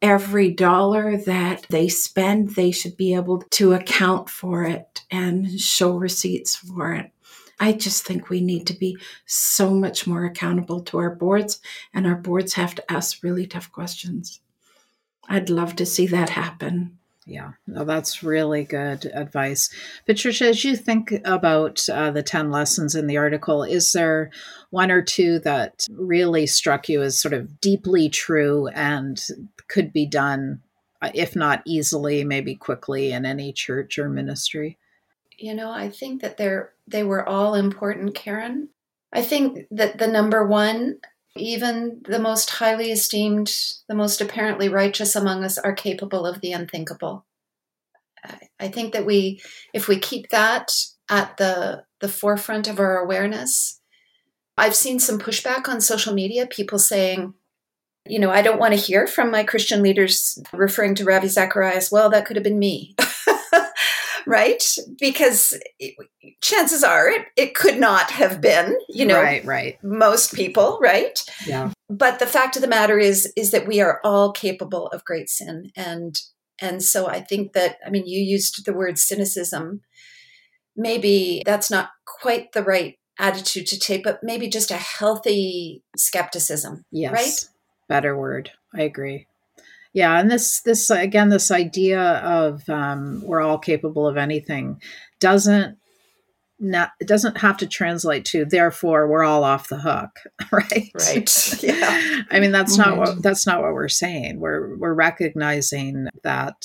Every 0.02 0.50
dollar 0.50 1.18
that 1.18 1.66
they 1.68 1.88
spend, 1.88 2.50
they 2.50 2.70
should 2.70 2.96
be 2.96 3.14
able 3.14 3.42
to 3.50 3.74
account 3.74 4.30
for 4.30 4.64
it 4.64 5.02
and 5.10 5.60
show 5.60 5.96
receipts 5.96 6.56
for 6.56 6.94
it. 6.94 7.10
I 7.58 7.72
just 7.72 8.06
think 8.06 8.30
we 8.30 8.40
need 8.40 8.66
to 8.68 8.72
be 8.72 8.96
so 9.26 9.74
much 9.74 10.06
more 10.06 10.24
accountable 10.24 10.80
to 10.84 10.96
our 10.96 11.14
boards, 11.14 11.60
and 11.92 12.06
our 12.06 12.14
boards 12.14 12.54
have 12.54 12.74
to 12.76 12.92
ask 12.92 13.22
really 13.22 13.46
tough 13.46 13.70
questions. 13.70 14.40
I'd 15.28 15.50
love 15.50 15.76
to 15.76 15.84
see 15.84 16.06
that 16.06 16.30
happen. 16.30 16.98
Yeah, 17.26 17.52
no, 17.66 17.84
that's 17.84 18.22
really 18.22 18.64
good 18.64 19.04
advice. 19.14 19.70
Patricia, 20.06 20.48
as 20.48 20.64
you 20.64 20.74
think 20.74 21.12
about 21.24 21.86
uh, 21.88 22.10
the 22.10 22.22
10 22.22 22.50
lessons 22.50 22.94
in 22.94 23.06
the 23.06 23.18
article, 23.18 23.62
is 23.62 23.92
there 23.92 24.30
one 24.70 24.90
or 24.90 25.02
two 25.02 25.38
that 25.40 25.86
really 25.90 26.46
struck 26.46 26.88
you 26.88 27.02
as 27.02 27.20
sort 27.20 27.34
of 27.34 27.60
deeply 27.60 28.08
true 28.08 28.68
and 28.68 29.20
could 29.68 29.92
be 29.92 30.06
done, 30.06 30.62
uh, 31.02 31.10
if 31.14 31.36
not 31.36 31.62
easily, 31.66 32.24
maybe 32.24 32.54
quickly 32.54 33.12
in 33.12 33.26
any 33.26 33.52
church 33.52 33.98
or 33.98 34.08
ministry? 34.08 34.78
You 35.38 35.54
know, 35.54 35.70
I 35.70 35.90
think 35.90 36.22
that 36.22 36.36
they're 36.36 36.72
they 36.86 37.02
were 37.02 37.26
all 37.26 37.54
important, 37.54 38.14
Karen. 38.14 38.68
I 39.12 39.22
think 39.22 39.66
that 39.70 39.98
the 39.98 40.06
number 40.06 40.46
one 40.46 40.98
even 41.36 42.02
the 42.08 42.18
most 42.18 42.50
highly 42.50 42.90
esteemed, 42.90 43.52
the 43.88 43.94
most 43.94 44.20
apparently 44.20 44.68
righteous 44.68 45.14
among 45.14 45.44
us 45.44 45.58
are 45.58 45.72
capable 45.72 46.26
of 46.26 46.40
the 46.40 46.52
unthinkable. 46.52 47.24
I 48.58 48.68
think 48.68 48.92
that 48.92 49.06
we, 49.06 49.40
if 49.72 49.88
we 49.88 49.98
keep 49.98 50.28
that 50.30 50.72
at 51.08 51.36
the, 51.38 51.84
the 52.00 52.08
forefront 52.08 52.68
of 52.68 52.78
our 52.78 52.98
awareness, 52.98 53.80
I've 54.58 54.74
seen 54.74 54.98
some 54.98 55.18
pushback 55.18 55.68
on 55.68 55.80
social 55.80 56.12
media, 56.12 56.46
people 56.46 56.78
saying, 56.78 57.32
you 58.06 58.18
know, 58.18 58.30
I 58.30 58.42
don't 58.42 58.58
want 58.58 58.74
to 58.74 58.80
hear 58.80 59.06
from 59.06 59.30
my 59.30 59.44
Christian 59.44 59.82
leaders 59.82 60.38
referring 60.52 60.94
to 60.96 61.04
Ravi 61.04 61.28
Zacharias, 61.28 61.90
well, 61.90 62.10
that 62.10 62.26
could 62.26 62.36
have 62.36 62.44
been 62.44 62.58
me. 62.58 62.94
right? 64.26 64.62
Because 64.98 65.58
chances 66.40 66.82
are 66.82 67.08
it, 67.08 67.26
it 67.36 67.54
could 67.54 67.78
not 67.78 68.10
have 68.10 68.40
been, 68.40 68.78
you 68.88 69.04
know, 69.04 69.20
right, 69.20 69.44
right. 69.44 69.82
most 69.82 70.34
people, 70.34 70.78
right? 70.80 71.22
Yeah. 71.46 71.72
But 71.88 72.18
the 72.18 72.26
fact 72.26 72.56
of 72.56 72.62
the 72.62 72.68
matter 72.68 72.98
is, 72.98 73.32
is 73.36 73.50
that 73.50 73.66
we 73.66 73.80
are 73.80 74.00
all 74.04 74.32
capable 74.32 74.88
of 74.88 75.04
great 75.04 75.28
sin. 75.28 75.70
And, 75.76 76.20
and 76.60 76.82
so 76.82 77.08
I 77.08 77.20
think 77.20 77.52
that, 77.52 77.76
I 77.86 77.90
mean, 77.90 78.06
you 78.06 78.20
used 78.20 78.64
the 78.64 78.72
word 78.72 78.98
cynicism. 78.98 79.80
Maybe 80.76 81.42
that's 81.44 81.70
not 81.70 81.90
quite 82.06 82.52
the 82.52 82.62
right 82.62 82.96
attitude 83.18 83.66
to 83.68 83.78
take, 83.78 84.04
but 84.04 84.20
maybe 84.22 84.48
just 84.48 84.70
a 84.70 84.76
healthy 84.76 85.82
skepticism. 85.96 86.84
Yes. 86.90 87.12
Right? 87.12 87.48
Better 87.88 88.16
word. 88.16 88.50
I 88.74 88.82
agree 88.82 89.26
yeah 89.92 90.18
and 90.18 90.30
this 90.30 90.60
this 90.62 90.90
again 90.90 91.28
this 91.28 91.50
idea 91.50 92.00
of 92.18 92.68
um, 92.68 93.22
we're 93.24 93.40
all 93.40 93.58
capable 93.58 94.06
of 94.06 94.16
anything 94.16 94.80
doesn't 95.18 95.76
not 96.60 96.90
it 97.00 97.08
doesn't 97.08 97.38
have 97.38 97.56
to 97.56 97.66
translate 97.66 98.24
to 98.26 98.44
therefore 98.44 99.08
we're 99.08 99.24
all 99.24 99.42
off 99.42 99.68
the 99.68 99.78
hook 99.78 100.10
right? 100.52 100.90
Right. 100.94 101.62
Yeah. 101.62 102.22
I 102.30 102.38
mean 102.40 102.52
that's 102.52 102.76
not 102.76 102.96
what 102.96 103.22
that's 103.22 103.46
not 103.46 103.62
what 103.62 103.72
we're 103.72 103.88
saying. 103.88 104.38
We're 104.38 104.76
we're 104.76 104.94
recognizing 104.94 106.08
that 106.22 106.62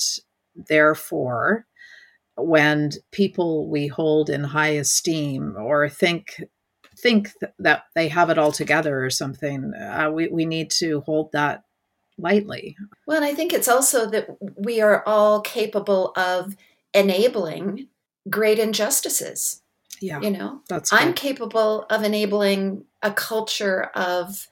therefore 0.54 1.66
when 2.36 2.90
people 3.12 3.68
we 3.70 3.86
hold 3.86 4.28
in 4.28 4.44
high 4.44 4.68
esteem 4.68 5.56
or 5.58 5.88
think 5.88 6.42
think 6.98 7.30
that 7.58 7.84
they 7.94 8.08
have 8.08 8.30
it 8.30 8.38
all 8.38 8.52
together 8.52 9.04
or 9.04 9.10
something 9.10 9.72
uh, 9.74 10.10
we, 10.12 10.28
we 10.28 10.46
need 10.46 10.70
to 10.70 11.00
hold 11.02 11.30
that 11.32 11.62
lightly. 12.18 12.76
Well, 13.06 13.16
and 13.16 13.24
I 13.24 13.34
think 13.34 13.52
it's 13.52 13.68
also 13.68 14.08
that 14.10 14.28
we 14.56 14.80
are 14.80 15.02
all 15.06 15.40
capable 15.40 16.12
of 16.16 16.56
enabling 16.94 17.88
great 18.28 18.58
injustices. 18.58 19.62
Yeah. 20.00 20.20
You 20.20 20.30
know, 20.30 20.60
that's 20.68 20.92
I'm 20.92 21.14
capable 21.14 21.86
of 21.88 22.02
enabling 22.02 22.84
a 23.02 23.12
culture 23.12 23.84
of 23.94 24.46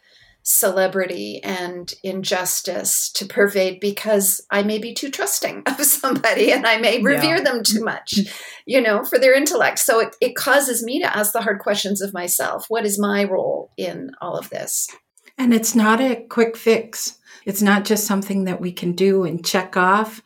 celebrity 0.44 1.42
and 1.42 1.94
injustice 2.02 3.10
to 3.10 3.24
pervade 3.24 3.80
because 3.80 4.46
I 4.50 4.62
may 4.62 4.78
be 4.78 4.92
too 4.94 5.10
trusting 5.10 5.62
of 5.66 5.84
somebody 5.84 6.52
and 6.52 6.66
I 6.66 6.76
may 6.76 7.02
revere 7.02 7.36
yeah. 7.36 7.42
them 7.42 7.62
too 7.62 7.82
much, 7.82 8.18
you 8.66 8.80
know, 8.80 9.04
for 9.04 9.18
their 9.18 9.34
intellect. 9.34 9.78
So 9.80 10.00
it, 10.00 10.16
it 10.20 10.36
causes 10.36 10.82
me 10.82 11.00
to 11.00 11.16
ask 11.16 11.32
the 11.32 11.42
hard 11.42 11.60
questions 11.60 12.00
of 12.00 12.12
myself. 12.12 12.66
What 12.68 12.84
is 12.84 12.98
my 12.98 13.24
role 13.24 13.72
in 13.76 14.10
all 14.20 14.36
of 14.36 14.50
this? 14.50 14.88
And 15.36 15.52
it's 15.52 15.74
not 15.74 16.00
a 16.00 16.24
quick 16.28 16.56
fix. 16.56 17.18
It's 17.44 17.62
not 17.62 17.84
just 17.84 18.06
something 18.06 18.44
that 18.44 18.60
we 18.60 18.72
can 18.72 18.92
do 18.92 19.24
and 19.24 19.44
check 19.44 19.76
off 19.76 20.22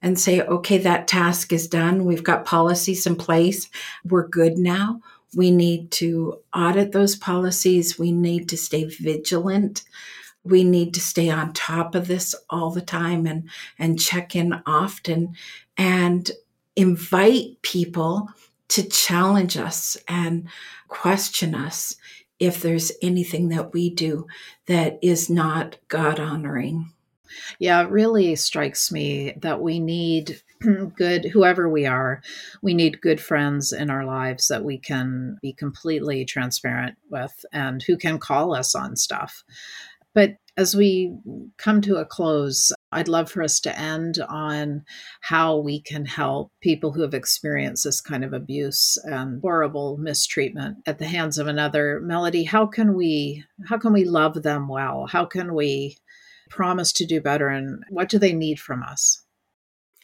and 0.00 0.18
say, 0.18 0.40
okay, 0.42 0.78
that 0.78 1.06
task 1.06 1.52
is 1.52 1.68
done. 1.68 2.04
We've 2.04 2.24
got 2.24 2.44
policies 2.44 3.06
in 3.06 3.16
place. 3.16 3.68
We're 4.04 4.26
good 4.26 4.58
now. 4.58 5.00
We 5.34 5.50
need 5.50 5.90
to 5.92 6.40
audit 6.54 6.92
those 6.92 7.16
policies. 7.16 7.98
We 7.98 8.12
need 8.12 8.48
to 8.50 8.56
stay 8.56 8.84
vigilant. 8.84 9.82
We 10.44 10.64
need 10.64 10.92
to 10.94 11.00
stay 11.00 11.30
on 11.30 11.52
top 11.52 11.94
of 11.94 12.08
this 12.08 12.34
all 12.50 12.70
the 12.70 12.82
time 12.82 13.26
and, 13.26 13.48
and 13.78 14.00
check 14.00 14.34
in 14.34 14.60
often 14.66 15.36
and 15.76 16.30
invite 16.74 17.62
people 17.62 18.28
to 18.68 18.82
challenge 18.82 19.56
us 19.56 19.96
and 20.08 20.48
question 20.88 21.54
us 21.54 21.96
if 22.42 22.60
there's 22.60 22.90
anything 23.00 23.50
that 23.50 23.72
we 23.72 23.88
do 23.88 24.26
that 24.66 24.98
is 25.00 25.30
not 25.30 25.78
God 25.86 26.18
honoring. 26.18 26.90
Yeah, 27.60 27.80
it 27.82 27.90
really 27.90 28.34
strikes 28.34 28.90
me 28.90 29.34
that 29.36 29.62
we 29.62 29.78
need 29.78 30.42
good, 30.96 31.26
whoever 31.26 31.68
we 31.68 31.86
are, 31.86 32.20
we 32.60 32.74
need 32.74 33.00
good 33.00 33.20
friends 33.20 33.72
in 33.72 33.90
our 33.90 34.04
lives 34.04 34.48
that 34.48 34.64
we 34.64 34.76
can 34.76 35.38
be 35.40 35.52
completely 35.52 36.24
transparent 36.24 36.98
with 37.08 37.44
and 37.52 37.80
who 37.80 37.96
can 37.96 38.18
call 38.18 38.56
us 38.56 38.74
on 38.74 38.96
stuff. 38.96 39.44
But 40.12 40.32
as 40.56 40.74
we 40.74 41.16
come 41.58 41.80
to 41.82 41.98
a 41.98 42.04
close, 42.04 42.72
I'd 42.92 43.08
love 43.08 43.30
for 43.30 43.42
us 43.42 43.58
to 43.60 43.78
end 43.78 44.18
on 44.28 44.84
how 45.22 45.56
we 45.56 45.80
can 45.80 46.04
help 46.04 46.52
people 46.60 46.92
who 46.92 47.02
have 47.02 47.14
experienced 47.14 47.84
this 47.84 48.00
kind 48.00 48.22
of 48.22 48.32
abuse 48.32 48.98
and 49.04 49.40
horrible 49.40 49.96
mistreatment 49.96 50.78
at 50.86 50.98
the 50.98 51.06
hands 51.06 51.38
of 51.38 51.46
another. 51.46 52.00
Melodie, 52.00 52.44
how 52.44 52.66
can 52.66 52.94
we 52.94 53.44
how 53.66 53.78
can 53.78 53.92
we 53.92 54.04
love 54.04 54.42
them 54.42 54.68
well? 54.68 55.06
How 55.06 55.24
can 55.24 55.54
we 55.54 55.96
promise 56.50 56.92
to 56.92 57.06
do 57.06 57.20
better 57.20 57.48
and 57.48 57.82
what 57.88 58.10
do 58.10 58.18
they 58.18 58.34
need 58.34 58.60
from 58.60 58.82
us? 58.82 59.22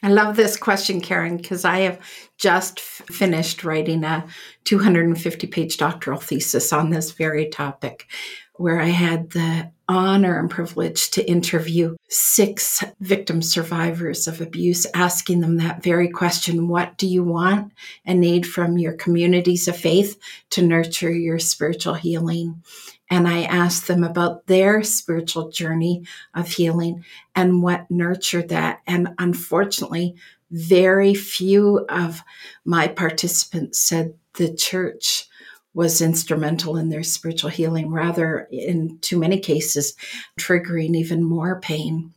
I 0.01 0.09
love 0.09 0.35
this 0.35 0.55
question, 0.55 1.01
Karen, 1.01 1.37
because 1.37 1.65
I 1.65 1.79
have 1.79 1.99
just 2.37 2.79
f- 2.79 3.07
finished 3.09 3.63
writing 3.63 4.03
a 4.03 4.25
250 4.63 5.47
page 5.47 5.77
doctoral 5.77 6.19
thesis 6.19 6.71
on 6.71 6.89
this 6.89 7.11
very 7.11 7.49
topic, 7.49 8.07
where 8.53 8.79
I 8.79 8.87
had 8.87 9.31
the 9.31 9.71
honor 9.89 10.39
and 10.39 10.49
privilege 10.49 11.09
to 11.11 11.29
interview 11.29 11.95
six 12.09 12.83
victim 13.01 13.41
survivors 13.41 14.27
of 14.27 14.39
abuse, 14.39 14.85
asking 14.93 15.41
them 15.41 15.57
that 15.57 15.83
very 15.83 16.09
question 16.09 16.69
What 16.69 16.97
do 16.97 17.07
you 17.07 17.23
want 17.23 17.73
and 18.05 18.21
need 18.21 18.47
from 18.47 18.77
your 18.77 18.93
communities 18.93 19.67
of 19.67 19.75
faith 19.75 20.17
to 20.51 20.61
nurture 20.61 21.11
your 21.11 21.39
spiritual 21.39 21.95
healing? 21.95 22.63
And 23.09 23.27
I 23.27 23.43
asked 23.43 23.87
them 23.87 24.03
about 24.03 24.45
their 24.47 24.83
spiritual 24.83 25.49
journey 25.49 26.05
of 26.33 26.47
healing 26.47 27.03
and 27.35 27.63
what 27.63 27.89
nurtured 27.89 28.49
that. 28.49 28.81
And 28.85 29.09
unfortunately, 29.17 30.15
very 30.51 31.13
few 31.13 31.85
of 31.89 32.21
my 32.65 32.87
participants 32.87 33.79
said 33.79 34.13
the 34.35 34.53
church 34.53 35.27
was 35.73 36.01
instrumental 36.01 36.77
in 36.77 36.89
their 36.89 37.03
spiritual 37.03 37.49
healing, 37.49 37.91
rather, 37.91 38.47
in 38.51 38.97
too 38.99 39.19
many 39.19 39.39
cases, 39.39 39.95
triggering 40.39 40.95
even 40.95 41.23
more 41.23 41.59
pain. 41.59 42.13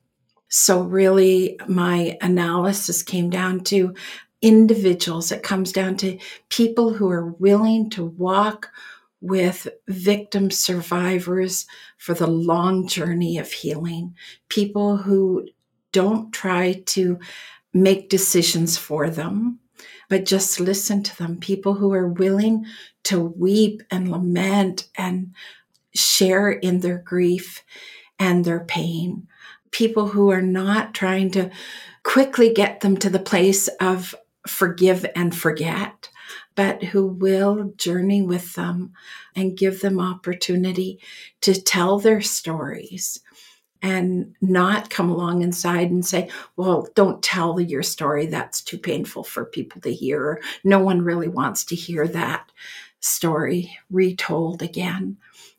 So, 0.49 0.83
really, 0.83 1.59
my 1.69 2.17
analysis 2.21 3.03
came 3.03 3.31
down 3.31 3.61
to 3.65 3.95
individuals. 4.41 5.33
It 5.33 5.43
comes 5.43 5.73
down 5.73 5.97
to 5.99 6.19
people 6.49 6.93
who 6.93 7.11
are 7.11 7.27
willing 7.27 7.89
to 7.91 8.05
walk 8.05 8.71
with 9.23 9.69
victim 9.89 10.51
survivors 10.51 11.65
for 11.97 12.13
the 12.13 12.27
long 12.27 12.87
journey 12.89 13.39
of 13.39 13.51
healing, 13.51 14.15
people 14.49 14.97
who 14.97 15.47
don't 15.93 16.33
try 16.33 16.83
to 16.87 17.19
make 17.73 18.11
decisions 18.11 18.77
for 18.77 19.09
them, 19.09 19.59
but 20.09 20.27
just 20.27 20.61
listen 20.61 21.03
to 21.03 21.17
them. 21.17 21.39
People 21.39 21.75
who 21.75 21.93
are 21.93 22.09
willing 22.09 22.67
to 23.05 23.21
weep 23.21 23.83
and 23.91 24.11
lament 24.11 24.89
and 24.97 25.33
share 25.95 26.51
in 26.51 26.81
their 26.81 26.99
grief 26.99 27.63
and 28.19 28.45
their 28.45 28.65
pain. 28.65 29.27
People 29.71 30.09
who 30.09 30.31
are 30.31 30.43
not 30.43 30.95
trying 30.95 31.31
to 31.31 31.51
quickly 32.03 32.53
get 32.53 32.81
them 32.81 32.97
to 32.97 33.09
the 33.09 33.19
place 33.19 33.69
of 33.81 34.15
forgive 34.47 35.07
and 35.15 35.35
forget, 35.35 36.11
but 36.55 36.83
who 36.83 37.07
will 37.07 37.73
journey 37.77 38.23
with 38.23 38.55
them 38.55 38.93
and 39.35 39.57
give 39.57 39.81
them 39.81 40.01
opportunity 40.01 41.01
to 41.41 41.61
tell 41.61 41.99
their 41.99 42.21
stories 42.21 43.21
and 43.83 44.35
not 44.41 44.91
come 44.91 45.11
along 45.11 45.43
inside 45.43 45.91
and 45.91 46.07
say, 46.07 46.31
well, 46.57 46.89
don't 46.95 47.23
tell 47.23 47.61
your 47.61 47.83
story. 47.83 48.27
That's 48.27 48.63
too 48.63 48.79
painful 48.79 49.25
for 49.25 49.45
people 49.45 49.81
to 49.81 49.93
hear. 49.93 50.41
No 50.63 50.79
one 50.79 51.03
really 51.03 51.29
wants 51.29 51.65
to 51.67 51.75
hear 51.75 52.07
that 52.09 52.51
story 53.01 53.77
retold 53.91 54.63
again. 54.63 55.17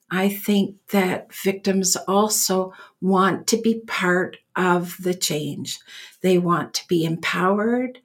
I 0.10 0.29
think 0.29 0.75
that 0.91 1.34
victims 1.34 1.95
also 2.08 2.71
want 3.01 3.47
to 3.47 3.58
be 3.58 3.82
part 3.88 4.38
of 4.56 4.95
the 5.01 5.15
change. 5.15 5.79
They 6.21 6.38
want 6.38 6.75
to 6.75 6.88
be 6.88 7.03
empowered. 7.03 7.99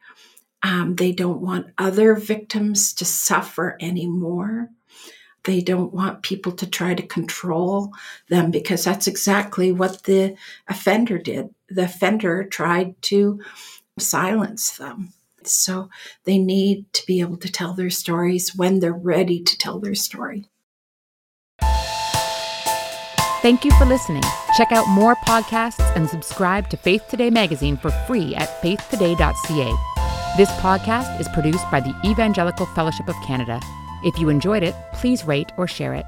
Um, 0.62 0.96
they 0.96 1.12
don't 1.12 1.40
want 1.40 1.68
other 1.78 2.14
victims 2.14 2.92
to 2.94 3.04
suffer 3.04 3.76
anymore. 3.80 4.70
They 5.44 5.60
don't 5.60 5.94
want 5.94 6.22
people 6.22 6.52
to 6.52 6.66
try 6.66 6.94
to 6.94 7.06
control 7.06 7.92
them 8.28 8.50
because 8.50 8.84
that's 8.84 9.06
exactly 9.06 9.72
what 9.72 10.02
the 10.02 10.36
offender 10.68 11.18
did. 11.18 11.54
The 11.68 11.84
offender 11.84 12.44
tried 12.44 13.00
to 13.02 13.40
silence 13.98 14.76
them. 14.76 15.12
So 15.44 15.88
they 16.24 16.38
need 16.38 16.92
to 16.94 17.06
be 17.06 17.20
able 17.20 17.36
to 17.38 17.50
tell 17.50 17.72
their 17.72 17.90
stories 17.90 18.54
when 18.54 18.80
they're 18.80 18.92
ready 18.92 19.42
to 19.42 19.58
tell 19.58 19.78
their 19.78 19.94
story. 19.94 20.46
Thank 23.40 23.64
you 23.64 23.70
for 23.78 23.84
listening. 23.84 24.24
Check 24.56 24.72
out 24.72 24.88
more 24.88 25.14
podcasts 25.14 25.94
and 25.96 26.10
subscribe 26.10 26.68
to 26.70 26.76
Faith 26.76 27.04
Today 27.08 27.30
magazine 27.30 27.76
for 27.76 27.90
free 27.90 28.34
at 28.34 28.60
faithtoday.ca. 28.60 29.97
This 30.38 30.52
podcast 30.60 31.18
is 31.18 31.26
produced 31.26 31.68
by 31.68 31.80
the 31.80 31.92
Evangelical 32.04 32.64
Fellowship 32.66 33.08
of 33.08 33.16
Canada. 33.26 33.60
If 34.04 34.20
you 34.20 34.28
enjoyed 34.28 34.62
it, 34.62 34.72
please 34.92 35.24
rate 35.24 35.50
or 35.56 35.66
share 35.66 35.94
it. 35.94 36.06